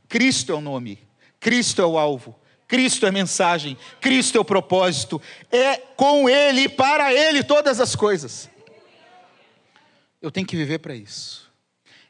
Cristo 0.08 0.52
é 0.52 0.56
o 0.56 0.62
nome, 0.62 1.00
Cristo 1.40 1.82
é 1.82 1.86
o 1.86 1.98
alvo, 1.98 2.40
Cristo 2.68 3.08
é 3.08 3.10
a 3.10 3.12
mensagem, 3.12 3.76
Cristo 4.00 4.38
é 4.38 4.42
o 4.42 4.46
propósito, 4.46 5.20
é 5.52 5.78
com 5.78 6.30
Ele 6.30 6.66
e 6.66 6.70
para 6.70 7.12
Ele 7.12 7.44
todas 7.44 7.80
as 7.80 7.96
coisas. 7.96 8.48
Eu 10.22 10.30
tenho 10.30 10.46
que 10.46 10.56
viver 10.56 10.78
para 10.78 10.96
isso. 10.96 11.52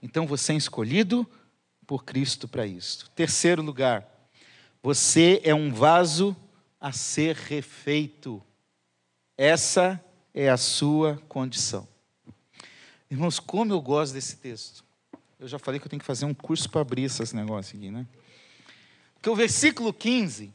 Então 0.02 0.28
você 0.28 0.52
é 0.52 0.58
escolhido 0.58 1.26
por 1.88 2.04
Cristo 2.04 2.50
para 2.50 2.68
isso. 2.68 3.10
Terceiro 3.12 3.62
lugar, 3.62 4.13
você 4.84 5.42
é 5.46 5.56
um 5.56 5.74
vaso 5.74 6.36
a 6.80 6.92
ser 6.92 7.38
refeito. 7.38 8.44
Essa 9.38 10.04
é 10.34 10.50
a 10.50 10.58
sua 10.58 11.18
condição. 11.30 11.88
Irmãos, 13.10 13.40
como 13.40 13.72
eu 13.72 13.82
gosto 13.82 14.14
desse 14.14 14.36
texto. 14.36 14.84
Eu 15.40 15.48
já 15.48 15.58
falei 15.58 15.80
que 15.80 15.86
eu 15.86 15.90
tenho 15.90 16.02
que 16.02 16.06
fazer 16.06 16.26
um 16.26 16.34
curso 16.34 16.70
para 16.70 16.82
abrir 16.82 17.04
esse 17.04 17.36
negócio 17.36 17.78
aqui, 17.78 17.90
né? 17.90 18.06
Porque 19.14 19.30
o 19.30 19.36
versículo 19.36 19.94
15 19.94 20.54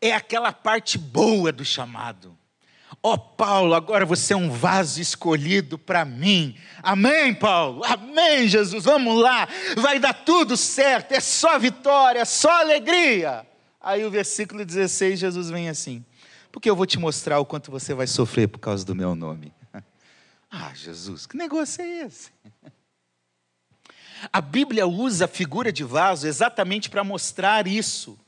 é 0.00 0.14
aquela 0.14 0.52
parte 0.52 0.96
boa 0.96 1.52
do 1.52 1.64
chamado. 1.64 2.36
Ó 3.04 3.14
oh, 3.14 3.18
Paulo, 3.18 3.74
agora 3.74 4.06
você 4.06 4.32
é 4.32 4.36
um 4.36 4.48
vaso 4.48 5.00
escolhido 5.00 5.76
para 5.76 6.04
mim. 6.04 6.56
Amém, 6.80 7.34
Paulo? 7.34 7.82
Amém, 7.84 8.46
Jesus. 8.46 8.84
Vamos 8.84 9.20
lá, 9.20 9.48
vai 9.76 9.98
dar 9.98 10.12
tudo 10.14 10.56
certo, 10.56 11.10
é 11.10 11.18
só 11.18 11.58
vitória, 11.58 12.20
é 12.20 12.24
só 12.24 12.60
alegria. 12.60 13.44
Aí 13.80 14.04
o 14.04 14.10
versículo 14.10 14.64
16, 14.64 15.18
Jesus 15.18 15.50
vem 15.50 15.68
assim: 15.68 16.04
Porque 16.52 16.70
eu 16.70 16.76
vou 16.76 16.86
te 16.86 16.96
mostrar 16.96 17.40
o 17.40 17.44
quanto 17.44 17.72
você 17.72 17.92
vai 17.92 18.06
sofrer 18.06 18.46
por 18.46 18.60
causa 18.60 18.84
do 18.84 18.94
meu 18.94 19.14
nome. 19.14 19.52
Ah, 20.54 20.70
Jesus, 20.74 21.24
que 21.24 21.34
negócio 21.34 21.80
é 21.80 22.02
esse? 22.02 22.30
A 24.30 24.38
Bíblia 24.38 24.86
usa 24.86 25.24
a 25.24 25.28
figura 25.28 25.72
de 25.72 25.82
vaso 25.82 26.26
exatamente 26.26 26.90
para 26.90 27.02
mostrar 27.02 27.66
isso 27.66 28.18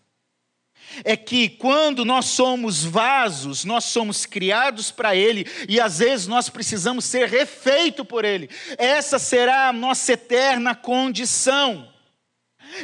é 1.04 1.16
que 1.16 1.48
quando 1.48 2.04
nós 2.04 2.26
somos 2.26 2.84
vasos, 2.84 3.64
nós 3.64 3.84
somos 3.84 4.26
criados 4.26 4.90
para 4.90 5.16
Ele 5.16 5.46
e 5.68 5.80
às 5.80 5.98
vezes 5.98 6.26
nós 6.26 6.48
precisamos 6.48 7.04
ser 7.04 7.28
refeito 7.28 8.04
por 8.04 8.24
Ele. 8.24 8.48
Essa 8.78 9.18
será 9.18 9.68
a 9.68 9.72
nossa 9.72 10.12
eterna 10.12 10.74
condição. 10.74 11.88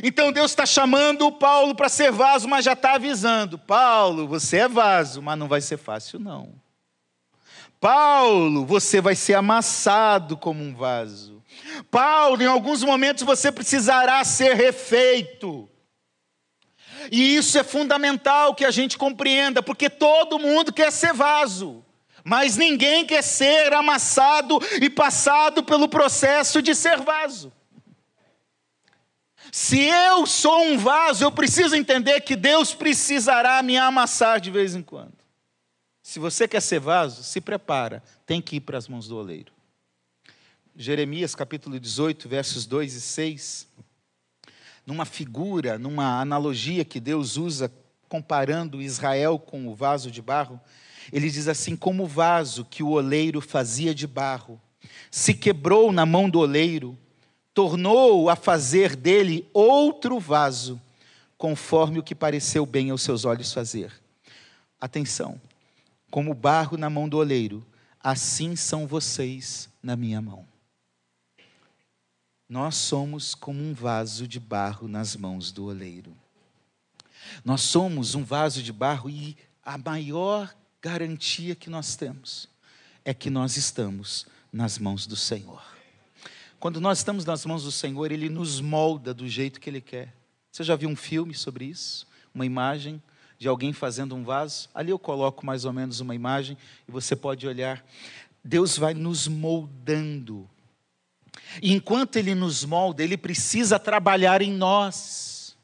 Então 0.03 0.33
Deus 0.33 0.53
está 0.53 0.67
chamando 0.67 1.27
o 1.27 1.33
Paulo 1.33 1.75
para 1.75 1.89
ser 1.89 2.13
vaso, 2.13 2.49
mas 2.49 2.65
já 2.65 2.73
está 2.73 2.95
avisando: 2.95 3.59
Paulo, 3.59 4.27
você 4.27 4.59
é 4.59 4.69
vaso, 4.69 5.21
mas 5.23 5.39
não 5.39 5.49
vai 5.49 5.61
ser 5.61 5.77
fácil, 5.77 6.19
não. 6.19 6.55
Paulo, 7.81 8.67
você 8.67 9.01
vai 9.01 9.15
ser 9.15 9.35
amassado 9.35 10.37
como 10.37 10.63
um 10.63 10.75
vaso. 10.75 11.43
Paulo, 11.91 12.43
em 12.43 12.47
alguns 12.47 12.85
momentos 12.85 13.23
você 13.23 13.51
precisará 13.51 14.23
ser 14.25 14.55
refeito. 14.55 15.70
E 17.11 17.37
isso 17.37 17.59
é 17.59 17.65
fundamental 17.65 18.55
que 18.55 18.65
a 18.65 18.71
gente 18.71 18.99
compreenda, 18.99 19.63
porque 19.63 19.89
todo 19.89 20.39
mundo 20.39 20.73
quer 20.73 20.91
ser 20.91 21.13
vaso, 21.13 21.85
mas 22.25 22.57
ninguém 22.57 23.07
quer 23.07 23.23
ser 23.23 23.73
amassado 23.73 24.59
e 24.81 24.91
passado 24.91 25.63
pelo 25.63 25.89
processo 25.89 26.61
de 26.61 26.75
ser 26.75 26.99
vaso. 26.99 27.53
Se 29.53 29.81
eu 29.81 30.27
sou 30.27 30.63
um 30.65 30.79
vaso, 30.79 31.25
eu 31.25 31.33
preciso 31.33 31.75
entender 31.75 32.21
que 32.21 32.37
Deus 32.37 32.73
precisará 32.73 33.63
me 33.63 33.77
amassar 33.77 34.41
de 34.41 34.51
vez 34.51 34.75
em 34.75 34.83
quando. 34.83 35.19
Se 36.03 36.19
você 36.19 36.47
quer 36.47 36.61
ser 36.61 36.81
vaso, 36.81 37.23
se 37.23 37.41
prepara, 37.41 38.03
tem 38.27 38.41
que 38.41 38.57
ir 38.57 38.61
para 38.61 38.79
as 38.79 38.87
mãos 38.87 39.09
do 39.09 39.17
oleiro. 39.17 39.53
Jeremias 40.77 41.35
capítulo 41.35 41.79
18, 41.81 42.29
versos 42.29 42.65
2 42.65 42.95
e 42.95 43.01
6 43.01 43.69
numa 44.91 45.05
figura, 45.05 45.79
numa 45.79 46.21
analogia 46.21 46.85
que 46.85 46.99
Deus 46.99 47.37
usa 47.37 47.73
comparando 48.09 48.83
Israel 48.83 49.39
com 49.39 49.69
o 49.69 49.75
vaso 49.75 50.11
de 50.11 50.21
barro, 50.21 50.61
ele 51.13 51.31
diz 51.31 51.47
assim: 51.47 51.77
como 51.77 52.03
o 52.03 52.09
vaso 52.09 52.65
que 52.65 52.83
o 52.83 52.91
oleiro 52.91 53.41
fazia 53.41 53.95
de 53.95 54.05
barro 54.05 54.61
se 55.09 55.33
quebrou 55.33 55.93
na 55.93 56.05
mão 56.05 56.29
do 56.29 56.41
oleiro, 56.41 56.99
tornou 57.55 58.29
a 58.29 58.35
fazer 58.35 58.97
dele 58.97 59.49
outro 59.53 60.19
vaso, 60.19 60.81
conforme 61.39 62.01
o 62.01 62.03
que 62.03 62.15
pareceu 62.15 62.67
bem 62.67 62.91
aos 62.91 63.03
seus 63.03 63.25
olhos 63.25 63.53
fazer. 63.53 63.93
Atenção, 64.81 65.41
como 66.11 66.35
barro 66.35 66.77
na 66.77 66.91
mão 66.91 67.09
do 67.09 67.19
oleiro, 67.19 67.65
assim 68.03 68.57
são 68.57 68.89
vocês 68.89 69.69
na 69.81 69.95
minha 69.95 70.21
mão. 70.21 70.50
Nós 72.51 72.75
somos 72.75 73.33
como 73.33 73.63
um 73.63 73.73
vaso 73.73 74.27
de 74.27 74.41
barro 74.41 74.89
nas 74.89 75.15
mãos 75.15 75.53
do 75.53 75.67
oleiro. 75.67 76.13
Nós 77.45 77.61
somos 77.61 78.17
um 78.17 78.25
vaso 78.25 78.61
de 78.61 78.73
barro 78.73 79.09
e 79.09 79.37
a 79.65 79.79
maior 79.79 80.53
garantia 80.83 81.55
que 81.55 81.71
nós 81.71 81.95
temos 81.95 82.49
é 83.05 83.15
que 83.15 83.31
nós 83.31 83.57
estamos 83.57 84.27
nas 84.53 84.81
mãos 84.81 85.07
do 85.07 85.15
Senhor. 85.15 85.63
Quando 86.59 86.81
nós 86.81 86.99
estamos 86.99 87.25
nas 87.25 87.47
mãos 87.47 87.63
do 87.63 87.71
Senhor, 87.71 88.11
Ele 88.11 88.29
nos 88.29 88.61
molda 88.61 89.15
do 89.15 89.29
jeito 89.29 89.61
que 89.61 89.71
Ele 89.71 89.81
quer. 89.81 90.13
Você 90.51 90.65
já 90.65 90.75
viu 90.75 90.89
um 90.89 90.97
filme 90.97 91.35
sobre 91.35 91.67
isso? 91.67 92.05
Uma 92.35 92.45
imagem 92.45 93.01
de 93.39 93.47
alguém 93.47 93.73
fazendo 93.73 94.17
um 94.17 94.25
vaso? 94.25 94.69
Ali 94.75 94.91
eu 94.91 94.99
coloco 94.99 95.47
mais 95.47 95.65
ou 95.65 95.73
menos 95.73 96.01
uma 96.01 96.17
imagem 96.17 96.59
e 96.89 96.91
você 96.91 97.15
pode 97.15 97.47
olhar. 97.47 97.87
Deus 98.43 98.77
vai 98.77 98.93
nos 98.93 99.29
moldando. 99.29 100.51
Enquanto 101.63 102.17
Ele 102.17 102.35
nos 102.35 102.65
molda, 102.65 103.03
Ele 103.03 103.17
precisa 103.17 103.79
trabalhar 103.79 104.43
em 104.43 104.53
nós. 104.53 105.57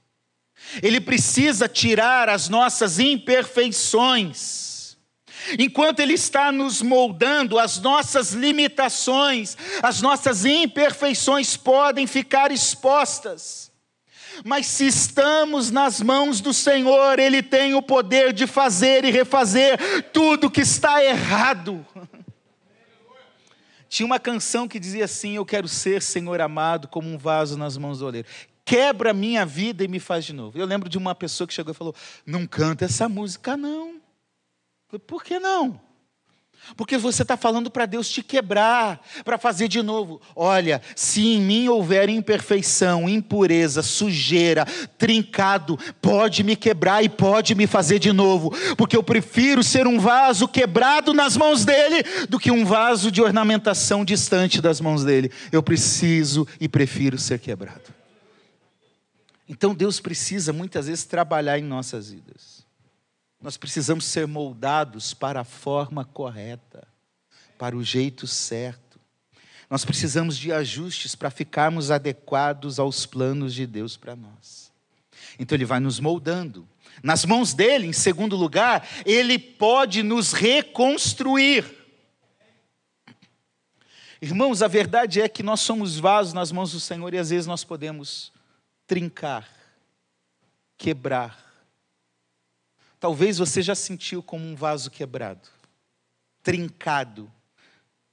Ele 0.83 1.01
precisa 1.01 1.69
tirar 1.69 2.29
as 2.29 2.49
nossas 2.49 2.99
imperfeições. 2.99 4.97
Enquanto 5.59 6.01
Ele 6.01 6.15
está 6.15 6.51
nos 6.51 6.83
moldando, 6.83 7.59
as 7.59 7.79
nossas 7.79 8.33
limitações, 8.33 9.57
as 9.83 10.03
nossas 10.03 10.45
imperfeições 10.45 11.57
podem 11.57 12.07
ficar 12.07 12.51
expostas. 12.51 13.71
Mas 14.45 14.67
se 14.67 14.87
estamos 14.87 15.71
nas 15.71 16.03
mãos 16.03 16.41
do 16.41 16.53
Senhor, 16.53 17.19
Ele 17.19 17.43
tem 17.43 17.75
o 17.75 17.83
poder 17.83 18.33
de 18.33 18.47
fazer 18.47 19.05
e 19.05 19.11
refazer 19.11 19.79
tudo 20.13 20.51
que 20.51 20.61
está 20.63 21.03
errado. 21.03 21.87
Tinha 23.97 24.07
uma 24.07 24.21
canção 24.21 24.69
que 24.69 24.79
dizia 24.79 25.07
assim: 25.07 25.37
Eu 25.37 25.47
quero 25.47 25.67
ser, 25.67 26.03
Senhor 26.03 26.39
amado, 26.39 26.87
como 26.87 27.09
um 27.09 27.17
vaso 27.17 27.57
nas 27.57 27.79
mãos 27.79 28.01
do 28.01 28.07
oleiro. 28.07 28.29
Quebra 28.63 29.15
minha 29.15 29.47
vida 29.47 29.83
e 29.83 29.89
me 29.89 29.99
faz 29.99 30.27
de 30.27 30.35
novo. 30.35 30.59
Eu 30.59 30.67
lembro 30.67 30.87
de 30.87 30.99
uma 30.99 31.15
pessoa 31.15 31.49
que 31.49 31.55
chegou 31.55 31.73
e 31.73 31.75
falou: 31.75 31.95
Não 32.27 32.47
canta 32.47 32.85
essa 32.85 33.09
música, 33.09 33.57
não. 33.57 33.99
Por 35.07 35.25
que 35.25 35.39
não? 35.41 35.81
Porque 36.77 36.97
você 36.97 37.23
está 37.23 37.37
falando 37.37 37.71
para 37.71 37.87
Deus 37.87 38.09
te 38.09 38.23
quebrar, 38.23 39.01
para 39.25 39.39
fazer 39.39 39.69
de 39.69 39.83
novo. 39.83 40.21
Olha, 40.35 40.81
se 40.95 41.35
em 41.35 41.41
mim 41.41 41.69
houver 41.69 42.09
imperfeição, 42.09 43.09
impureza, 43.09 43.83
sujeira, 43.83 44.67
trincado, 44.99 45.79
pode 46.01 46.43
me 46.43 46.57
quebrar 46.57 47.05
e 47.05 47.09
pode 47.09 47.55
me 47.55 47.67
fazer 47.67 47.99
de 47.99 48.13
novo. 48.13 48.53
Porque 48.77 48.97
eu 48.97 49.03
prefiro 49.03 49.63
ser 49.63 49.87
um 49.87 50.01
vaso 50.01 50.49
quebrado 50.49 51.15
nas 51.15 51.37
mãos 51.37 51.65
dele 51.65 52.03
do 52.29 52.39
que 52.39 52.51
um 52.51 52.65
vaso 52.65 53.11
de 53.11 53.23
ornamentação 53.23 54.05
distante 54.05 54.61
das 54.61 54.81
mãos 54.81 55.05
dele. 55.05 55.31
Eu 55.53 55.63
preciso 55.63 56.47
e 56.61 56.69
prefiro 56.69 57.19
ser 57.19 57.39
quebrado. 57.39 57.95
Então 59.49 59.75
Deus 59.75 60.01
precisa 60.01 60.53
muitas 60.53 60.87
vezes 60.87 61.05
trabalhar 61.05 61.59
em 61.59 61.63
nossas 61.63 62.11
vidas. 62.11 62.66
Nós 63.41 63.57
precisamos 63.57 64.05
ser 64.05 64.27
moldados 64.27 65.13
para 65.13 65.41
a 65.41 65.45
forma 65.45 66.05
correta, 66.05 66.87
para 67.59 67.77
o 67.77 67.85
jeito 67.85 68.27
certo. 68.27 68.99
Nós 69.69 69.85
precisamos 69.85 70.39
de 70.39 70.53
ajustes 70.53 71.15
para 71.15 71.31
ficarmos 71.31 71.91
adequados 71.91 72.79
aos 72.79 73.05
planos 73.05 73.53
de 73.55 73.67
Deus 73.67 73.97
para 73.97 74.17
nós. 74.17 74.73
Então 75.39 75.57
Ele 75.57 75.65
vai 75.65 75.81
nos 75.81 76.01
moldando. 76.01 76.67
Nas 77.03 77.25
mãos 77.25 77.53
dele, 77.53 77.87
em 77.87 77.93
segundo 77.93 78.37
lugar, 78.37 78.89
Ele 79.05 79.39
pode 79.39 80.03
nos 80.03 80.33
reconstruir. 80.33 81.65
Irmãos, 84.21 84.63
a 84.63 84.69
verdade 84.69 85.21
é 85.21 85.29
que 85.29 85.43
nós 85.43 85.61
somos 85.61 85.99
vasos 85.99 86.33
nas 86.33 86.51
mãos 86.51 86.73
do 86.73 86.81
Senhor 86.81 87.13
e 87.13 87.19
às 87.19 87.31
vezes 87.31 87.47
nós 87.47 87.65
podemos 87.65 88.33
trincar, 88.87 89.47
quebrar, 90.79 91.46
Talvez 92.99 93.39
você 93.39 93.63
já 93.63 93.75
sentiu 93.75 94.23
como 94.23 94.45
um 94.45 94.55
vaso 94.55 94.91
quebrado, 94.91 95.49
trincado, 96.43 97.31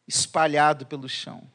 espalhado 0.07 0.85
pelo 0.85 1.07
chão. 1.07 1.49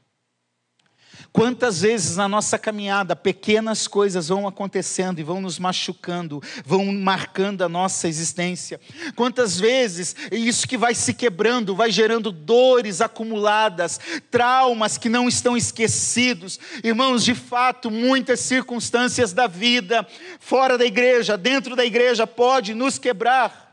Quantas 1.32 1.82
vezes 1.82 2.16
na 2.16 2.28
nossa 2.28 2.58
caminhada 2.58 3.14
pequenas 3.14 3.86
coisas 3.86 4.28
vão 4.28 4.46
acontecendo 4.46 5.18
e 5.18 5.22
vão 5.22 5.40
nos 5.40 5.58
machucando, 5.58 6.42
vão 6.64 6.86
marcando 6.86 7.62
a 7.62 7.68
nossa 7.68 8.08
existência. 8.08 8.80
Quantas 9.14 9.58
vezes 9.58 10.16
isso 10.32 10.66
que 10.66 10.76
vai 10.76 10.94
se 10.94 11.12
quebrando, 11.14 11.76
vai 11.76 11.90
gerando 11.90 12.32
dores 12.32 13.00
acumuladas, 13.00 14.00
traumas 14.30 14.98
que 14.98 15.08
não 15.08 15.28
estão 15.28 15.56
esquecidos. 15.56 16.58
Irmãos, 16.82 17.24
de 17.24 17.34
fato, 17.34 17.90
muitas 17.90 18.40
circunstâncias 18.40 19.32
da 19.32 19.46
vida, 19.46 20.06
fora 20.40 20.78
da 20.78 20.84
igreja, 20.84 21.36
dentro 21.36 21.76
da 21.76 21.84
igreja, 21.84 22.26
pode 22.26 22.74
nos 22.74 22.98
quebrar. 22.98 23.66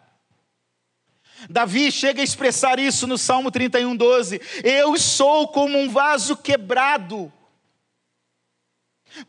Davi 1.50 1.92
chega 1.92 2.22
a 2.22 2.24
expressar 2.24 2.80
isso 2.80 3.06
no 3.06 3.18
Salmo 3.18 3.52
31, 3.52 3.96
12: 3.96 4.42
Eu 4.64 4.98
sou 4.98 5.48
como 5.48 5.78
um 5.78 5.90
vaso 5.90 6.36
quebrado 6.36 7.32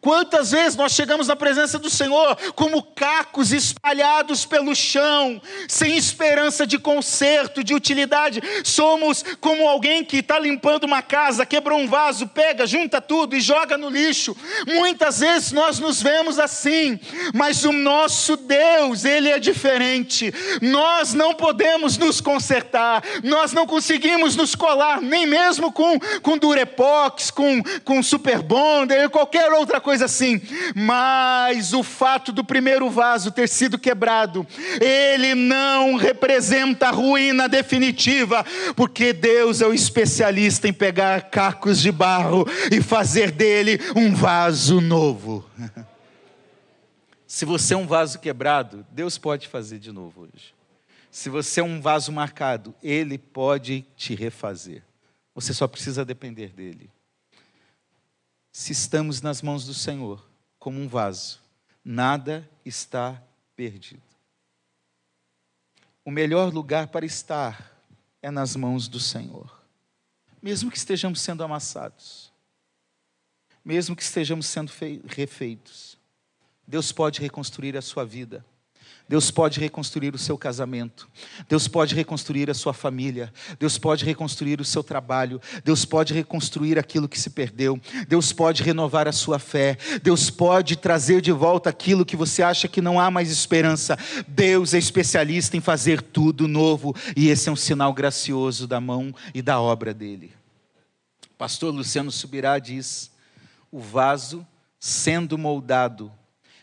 Quantas 0.01 0.51
vezes 0.51 0.77
nós 0.77 0.93
chegamos 0.93 1.29
na 1.29 1.37
presença 1.37 1.79
do 1.79 1.91
Senhor 1.91 2.37
como 2.55 2.83
cacos 2.83 3.53
espalhados 3.53 4.45
pelo 4.45 4.75
chão, 4.75 5.41
sem 5.69 5.97
esperança 5.97 6.67
de 6.67 6.79
conserto, 6.79 7.63
de 7.63 7.75
utilidade? 7.75 8.43
Somos 8.65 9.25
como 9.41 9.69
alguém 9.69 10.05
que 10.05 10.19
está 10.19 10.39
limpando 10.39 10.85
uma 10.85 11.03
casa, 11.03 11.47
quebrou 11.47 11.79
um 11.79 11.89
vaso, 11.89 12.27
pega, 12.27 12.67
junta 12.67 13.01
tudo 13.01 13.37
e 13.37 13.41
joga 13.41 13.77
no 13.79 13.89
lixo. 13.89 14.37
Muitas 14.67 15.21
vezes 15.21 15.53
nós 15.53 15.79
nos 15.79 16.03
vemos 16.03 16.39
assim, 16.39 16.99
mas 17.35 17.65
o 17.65 17.73
nosso 17.73 18.37
Deus, 18.37 19.05
Ele 19.05 19.29
é 19.29 19.39
diferente. 19.39 20.33
Nós 20.61 21.15
não 21.15 21.35
podemos 21.35 21.97
nos 21.97 22.21
consertar, 22.21 23.03
nós 23.23 23.53
não 23.53 23.67
conseguimos 23.67 24.37
nos 24.37 24.55
colar, 24.55 25.01
nem 25.01 25.27
mesmo 25.27 25.73
com, 25.73 25.99
com 26.23 26.39
Durepox, 26.39 27.31
com, 27.31 27.63
com 27.85 28.03
Super 28.03 28.43
Bonder, 28.43 29.09
qualquer 29.11 29.53
outra 29.53 29.76
outra 29.77 29.81
coisa 29.81 30.07
assim, 30.07 30.41
mas 30.75 31.73
o 31.73 31.83
fato 31.83 32.33
do 32.33 32.43
primeiro 32.43 32.89
vaso 32.89 33.31
ter 33.31 33.49
sido 33.49 33.79
quebrado, 33.79 34.47
ele 34.81 35.35
não 35.35 35.97
representa 35.97 36.89
a 36.89 36.91
ruína 36.91 37.49
definitiva, 37.49 38.45
porque 38.75 39.13
Deus 39.13 39.61
é 39.61 39.67
o 39.67 39.75
especialista 39.75 40.67
em 40.67 40.73
pegar 40.73 41.31
cacos 41.31 41.81
de 41.81 41.93
barro 41.93 42.47
e 42.73 42.81
fazer 42.81 43.31
dele 43.31 43.79
um 43.95 44.15
vaso 44.15 44.81
novo. 44.81 45.49
Se 47.27 47.45
você 47.45 47.75
é 47.75 47.77
um 47.77 47.87
vaso 47.87 48.19
quebrado, 48.19 48.87
Deus 48.91 49.19
pode 49.19 49.47
fazer 49.49 49.79
de 49.79 49.93
novo 49.93 50.23
hoje. 50.23 50.55
Se 51.11 51.29
você 51.29 51.61
é 51.61 51.65
um 51.65 51.81
vaso 51.81 52.11
marcado, 52.13 52.75
Ele 52.83 53.19
pode 53.19 53.85
te 53.97 54.15
refazer. 54.15 54.83
Você 55.35 55.53
só 55.53 55.67
precisa 55.67 56.05
depender 56.05 56.49
dele 56.49 56.91
se 58.57 58.73
estamos 58.73 59.21
nas 59.21 59.43
mãos 59.43 59.67
do 59.67 59.75
Senhor, 59.75 60.27
como 60.59 60.81
um 60.81 60.89
vaso, 60.89 61.43
nada 61.85 62.49
está 62.65 63.23
perdido. 63.55 64.03
O 66.03 66.11
melhor 66.11 66.51
lugar 66.51 66.89
para 66.89 67.05
estar 67.05 67.71
é 68.23 68.31
nas 68.31 68.57
mãos 68.57 68.89
do 68.89 68.99
Senhor, 68.99 69.63
mesmo 70.41 70.71
que 70.71 70.79
estejamos 70.79 71.21
sendo 71.21 71.45
amassados, 71.45 72.33
mesmo 73.63 73.95
que 73.95 74.03
estejamos 74.03 74.47
sendo 74.47 74.73
refeitos, 75.05 75.99
Deus 76.67 76.91
pode 76.93 77.21
reconstruir 77.21 77.77
a 77.77 77.83
sua 77.83 78.07
vida. 78.07 78.43
Deus 79.09 79.31
pode 79.31 79.61
reconstruir 79.61 80.15
o 80.17 80.19
seu 80.19 80.37
casamento, 80.37 81.09
Deus 81.49 81.69
pode 81.69 81.95
reconstruir 81.95 82.51
a 82.51 82.55
sua 82.55 82.75
família, 82.75 83.33
Deus 83.59 83.79
pode 83.79 84.05
reconstruir 84.05 84.61
o 84.61 84.65
seu 84.65 84.83
trabalho, 84.83 85.41
Deus 85.65 85.85
pode 85.85 86.13
reconstruir 86.13 86.77
aquilo 86.77 87.09
que 87.09 87.19
se 87.19 87.31
perdeu, 87.31 87.81
Deus 88.09 88.33
pode 88.33 88.65
renovar 88.65 89.07
a 89.07 89.13
sua 89.13 89.39
fé, 89.39 89.79
Deus 90.03 90.29
pode 90.29 90.75
trazer 90.75 91.21
de 91.21 91.31
volta 91.31 91.71
aquilo 91.71 92.05
que 92.05 92.17
você 92.17 92.43
acha 92.43 92.67
que 92.67 92.81
não 92.81 92.99
há 92.99 93.09
mais 93.09 93.31
esperança. 93.31 93.97
Deus 94.27 94.75
é 94.75 94.79
especialista 94.79 95.57
em 95.57 95.61
fazer 95.61 96.03
tudo 96.03 96.49
novo 96.49 96.93
e 97.17 97.29
esse 97.29 97.49
é 97.49 97.53
um 97.53 97.57
sinal 97.57 97.95
gracioso 97.95 98.67
da 98.67 98.81
mão 98.81 99.15
e 99.33 99.41
da 99.41 99.61
obra 99.61 99.95
dele. 99.95 100.33
Pastor 101.39 101.73
Luciano 101.73 102.11
Subirá 102.11 102.59
diz: 102.59 103.13
o 103.71 103.79
vaso 103.79 104.45
sendo 104.81 105.39
moldado 105.39 106.11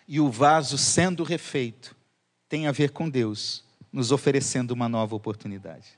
e 0.06 0.19
o 0.19 0.29
vaso 0.29 0.77
sendo 0.77 1.23
refeito 1.23 1.95
tem 2.54 2.68
a 2.68 2.72
ver 2.72 2.92
com 2.92 3.10
Deus 3.10 3.63
nos 3.92 4.12
oferecendo 4.12 4.76
uma 4.76 4.88
nova 4.88 5.16
oportunidade. 5.16 5.98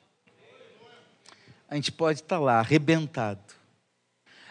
A 1.67 1.75
gente 1.75 1.91
pode 1.91 2.21
estar 2.21 2.39
lá 2.39 2.59
arrebentado, 2.59 3.53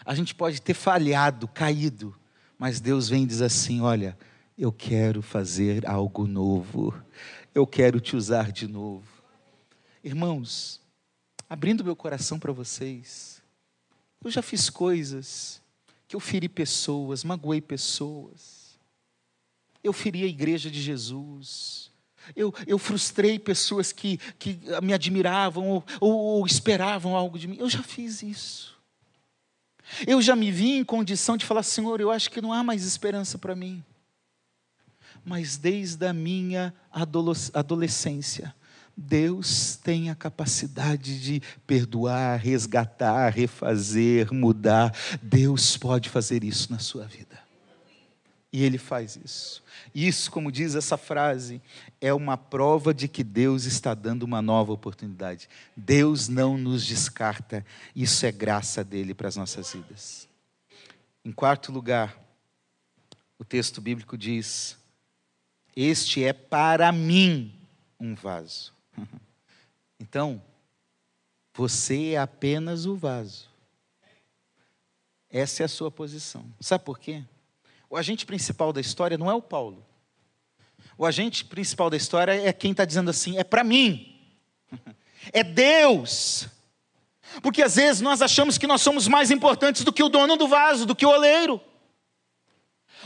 a 0.05 0.13
gente 0.13 0.35
pode 0.35 0.61
ter 0.61 0.75
falhado, 0.75 1.47
caído, 1.47 2.15
mas 2.59 2.79
Deus 2.79 3.09
vem 3.09 3.23
e 3.23 3.25
diz 3.25 3.41
assim: 3.41 3.81
Olha, 3.81 4.15
eu 4.55 4.71
quero 4.71 5.23
fazer 5.23 5.89
algo 5.89 6.27
novo, 6.27 6.93
eu 7.55 7.65
quero 7.65 7.99
te 7.99 8.15
usar 8.15 8.51
de 8.51 8.67
novo. 8.67 9.07
Irmãos, 10.03 10.79
abrindo 11.49 11.83
meu 11.83 11.95
coração 11.95 12.37
para 12.37 12.53
vocês. 12.53 13.41
Eu 14.23 14.29
já 14.29 14.43
fiz 14.43 14.69
coisas 14.69 15.59
que 16.07 16.15
eu 16.15 16.19
feri 16.19 16.47
pessoas, 16.47 17.23
magoei 17.23 17.61
pessoas. 17.61 18.77
Eu 19.83 19.91
feri 19.91 20.21
a 20.21 20.27
igreja 20.27 20.69
de 20.69 20.79
Jesus. 20.79 21.94
Eu, 22.35 22.53
eu 22.65 22.77
frustrei 22.77 23.37
pessoas 23.37 23.91
que, 23.91 24.17
que 24.39 24.59
me 24.81 24.93
admiravam 24.93 25.67
ou, 25.67 25.83
ou, 25.99 26.13
ou 26.13 26.45
esperavam 26.45 27.15
algo 27.15 27.37
de 27.37 27.47
mim. 27.47 27.57
Eu 27.59 27.69
já 27.69 27.83
fiz 27.83 28.23
isso. 28.23 28.75
Eu 30.07 30.21
já 30.21 30.35
me 30.35 30.51
vi 30.51 30.77
em 30.77 30.83
condição 30.83 31.37
de 31.37 31.45
falar, 31.45 31.63
Senhor, 31.63 31.99
eu 32.01 32.11
acho 32.11 32.31
que 32.31 32.41
não 32.41 32.51
há 32.51 32.63
mais 32.63 32.85
esperança 32.85 33.37
para 33.37 33.55
mim. 33.55 33.83
Mas 35.23 35.57
desde 35.57 36.05
a 36.05 36.13
minha 36.13 36.73
adolescência, 37.53 38.53
Deus 38.95 39.75
tem 39.75 40.09
a 40.09 40.15
capacidade 40.15 41.19
de 41.19 41.41
perdoar, 41.67 42.39
resgatar, 42.39 43.29
refazer, 43.29 44.31
mudar. 44.33 44.95
Deus 45.21 45.75
pode 45.77 46.09
fazer 46.09 46.43
isso 46.43 46.71
na 46.71 46.79
sua 46.79 47.05
vida. 47.05 47.44
E 48.55 48.63
Ele 48.63 48.77
faz 48.77 49.17
isso. 49.21 49.61
Isso, 49.93 50.31
como 50.31 50.49
diz 50.49 50.75
essa 50.75 50.95
frase, 50.95 51.61
é 51.99 52.13
uma 52.13 52.37
prova 52.37 52.93
de 52.93 53.09
que 53.09 53.21
Deus 53.21 53.65
está 53.65 53.93
dando 53.93 54.23
uma 54.23 54.41
nova 54.41 54.71
oportunidade. 54.71 55.49
Deus 55.75 56.29
não 56.29 56.57
nos 56.57 56.85
descarta. 56.85 57.65
Isso 57.93 58.25
é 58.25 58.31
graça 58.31 58.81
dele 58.81 59.13
para 59.13 59.27
as 59.27 59.35
nossas 59.35 59.73
vidas. 59.73 60.29
Em 61.25 61.33
quarto 61.33 61.69
lugar, 61.69 62.17
o 63.37 63.43
texto 63.43 63.81
bíblico 63.81 64.17
diz: 64.17 64.77
Este 65.75 66.23
é 66.23 66.31
para 66.31 66.93
mim 66.93 67.53
um 67.99 68.15
vaso 68.15 68.73
Então, 69.99 70.41
você 71.53 72.11
é 72.11 72.19
apenas 72.19 72.85
o 72.85 72.95
vaso. 72.95 73.49
Essa 75.29 75.63
é 75.63 75.65
a 75.65 75.67
sua 75.67 75.91
posição. 75.91 76.45
Sabe 76.61 76.85
por 76.85 76.97
quê? 76.97 77.21
O 77.89 77.97
agente 77.97 78.25
principal 78.25 78.73
da 78.73 78.81
história 78.81 79.17
não 79.17 79.29
é 79.29 79.33
o 79.33 79.41
Paulo. 79.41 79.85
O 80.97 81.05
agente 81.05 81.43
principal 81.43 81.89
da 81.89 81.97
história 81.97 82.31
é 82.31 82.51
quem 82.53 82.71
está 82.71 82.85
dizendo 82.85 83.09
assim: 83.09 83.37
é 83.37 83.43
para 83.43 83.63
mim. 83.63 84.11
É 85.33 85.43
Deus. 85.43 86.47
Porque 87.41 87.63
às 87.63 87.77
vezes 87.77 87.99
nós 87.99 88.21
achamos 88.21 88.59
que 88.59 88.67
nós 88.67 88.79
somos 88.79 89.07
mais 89.07 89.31
importantes 89.31 89.83
do 89.83 89.91
que 89.91 90.03
o 90.03 90.07
dono 90.07 90.37
do 90.37 90.47
vaso, 90.47 90.85
do 90.85 90.95
que 90.95 91.03
o 91.03 91.09
oleiro. 91.09 91.59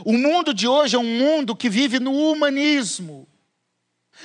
O 0.04 0.12
mundo 0.12 0.54
de 0.54 0.68
hoje 0.68 0.98
é 0.98 1.00
um 1.00 1.18
mundo 1.18 1.56
que 1.56 1.70
vive 1.70 1.98
no 1.98 2.12
humanismo 2.12 3.26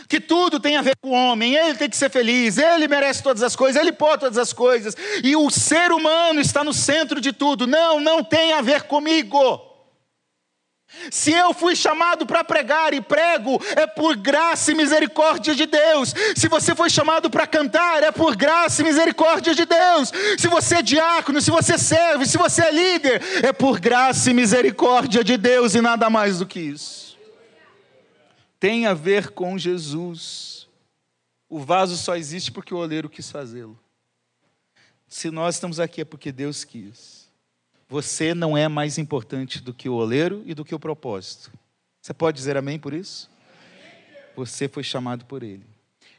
que 0.09 0.21
tudo 0.21 0.61
tem 0.61 0.77
a 0.77 0.83
ver 0.83 0.97
com 0.97 1.11
o 1.11 1.13
homem, 1.13 1.55
ele 1.55 1.77
tem 1.77 1.89
que 1.89 1.97
ser 1.97 2.11
feliz, 2.11 2.59
ele 2.59 2.89
merece 2.89 3.23
todas 3.23 3.43
as 3.43 3.55
coisas, 3.55 3.81
ele 3.81 3.93
pode 3.93 4.21
todas 4.21 4.39
as 4.39 4.53
coisas, 4.53 4.95
e 5.23 5.37
o 5.37 5.51
ser 5.51 5.93
humano 5.93 6.41
está 6.41 6.65
no 6.65 6.73
centro 6.73 7.21
de 7.21 7.33
tudo. 7.33 7.67
Não, 7.67 8.01
não 8.01 8.23
tem 8.23 8.53
a 8.53 8.61
ver 8.61 8.83
comigo. 8.83 9.74
Se 11.11 11.33
eu 11.33 11.53
fui 11.53 11.77
chamado 11.77 12.27
para 12.27 12.43
pregar 12.45 12.95
e 12.95 13.01
prego, 13.01 13.61
é 13.77 13.87
por 13.87 14.17
graça 14.17 14.73
e 14.73 14.75
misericórdia 14.75 15.55
de 15.55 15.67
Deus. 15.67 16.15
Se 16.37 16.49
você 16.49 16.75
foi 16.75 16.91
chamado 16.91 17.29
para 17.31 17.47
cantar, 17.47 18.03
é 18.03 18.11
por 18.11 18.37
graça 18.37 18.83
e 18.83 18.85
misericórdia 18.85 19.55
de 19.55 19.65
Deus. 19.65 20.13
Se 20.39 20.49
você 20.49 20.77
é 20.77 20.83
diácono, 20.83 21.41
se 21.41 21.51
você 21.51 21.77
serve, 21.79 22.27
se 22.27 22.39
você 22.39 22.63
é 22.63 22.71
líder, 22.73 23.23
é 23.43 23.53
por 23.53 23.81
graça 23.81 24.31
e 24.31 24.35
misericórdia 24.35 25.23
de 25.23 25.37
Deus 25.37 25.75
e 25.75 25.81
nada 25.81 26.09
mais 26.09 26.39
do 26.39 26.47
que 26.47 26.61
isso 26.61 27.05
tem 28.65 28.87
a 28.87 28.95
ver 28.95 29.29
com 29.33 29.59
Jesus. 29.59 30.67
O 31.51 31.61
vaso 31.61 31.99
só 31.99 32.17
existe 32.17 32.51
porque 32.51 32.73
o 32.73 32.79
oleiro 32.79 33.11
quis 33.11 33.31
fazê-lo. 33.31 33.79
Se 35.07 35.31
nós 35.31 35.57
estamos 35.57 35.79
aqui 35.79 36.01
é 36.01 36.05
porque 36.07 36.33
Deus 36.33 36.65
quis. 36.65 37.14
Você 37.89 38.35
não 38.35 38.57
é 38.57 38.69
mais 38.69 38.99
importante 38.99 39.61
do 39.61 39.75
que 39.75 39.89
o 39.89 39.95
oleiro 39.95 40.43
e 40.47 40.55
do 40.55 40.65
que 40.65 40.75
o 40.75 40.79
propósito. 40.79 41.53
Você 42.01 42.15
pode 42.15 42.37
dizer 42.37 42.57
amém 42.57 42.79
por 42.79 42.93
isso? 42.93 43.31
Você 44.37 44.69
foi 44.69 44.83
chamado 44.83 45.25
por 45.27 45.43
Ele. 45.43 45.67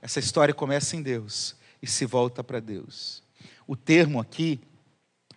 Essa 0.02 0.20
história 0.20 0.54
começa 0.54 0.96
em 0.96 1.02
Deus 1.02 1.56
e 1.82 1.88
se 1.88 2.06
volta 2.06 2.44
para 2.44 2.60
Deus. 2.60 3.24
O 3.68 3.76
termo 3.76 4.20
aqui, 4.20 4.60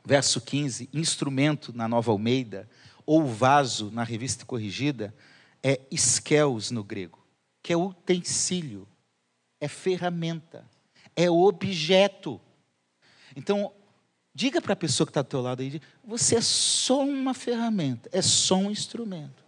verso 0.04 0.40
15, 0.40 0.88
instrumento 0.92 1.72
na 1.74 1.88
Nova 1.88 2.12
Almeida, 2.12 2.68
ou 3.04 3.26
vaso 3.26 3.90
na 3.90 4.04
revista 4.04 4.44
corrigida, 4.44 5.14
é 5.62 5.80
esqueus 5.90 6.70
no 6.70 6.84
grego, 6.84 7.18
que 7.62 7.72
é 7.72 7.76
utensílio, 7.76 8.86
é 9.60 9.66
ferramenta, 9.66 10.64
é 11.16 11.30
objeto. 11.30 12.40
Então, 13.34 13.72
diga 14.34 14.60
para 14.60 14.72
a 14.72 14.76
pessoa 14.76 15.06
que 15.06 15.10
está 15.10 15.22
do 15.22 15.28
teu 15.28 15.40
lado 15.40 15.62
aí, 15.62 15.80
você 16.04 16.36
é 16.36 16.40
só 16.40 17.02
uma 17.02 17.34
ferramenta, 17.34 18.08
é 18.12 18.22
só 18.22 18.56
um 18.56 18.70
instrumento. 18.70 19.44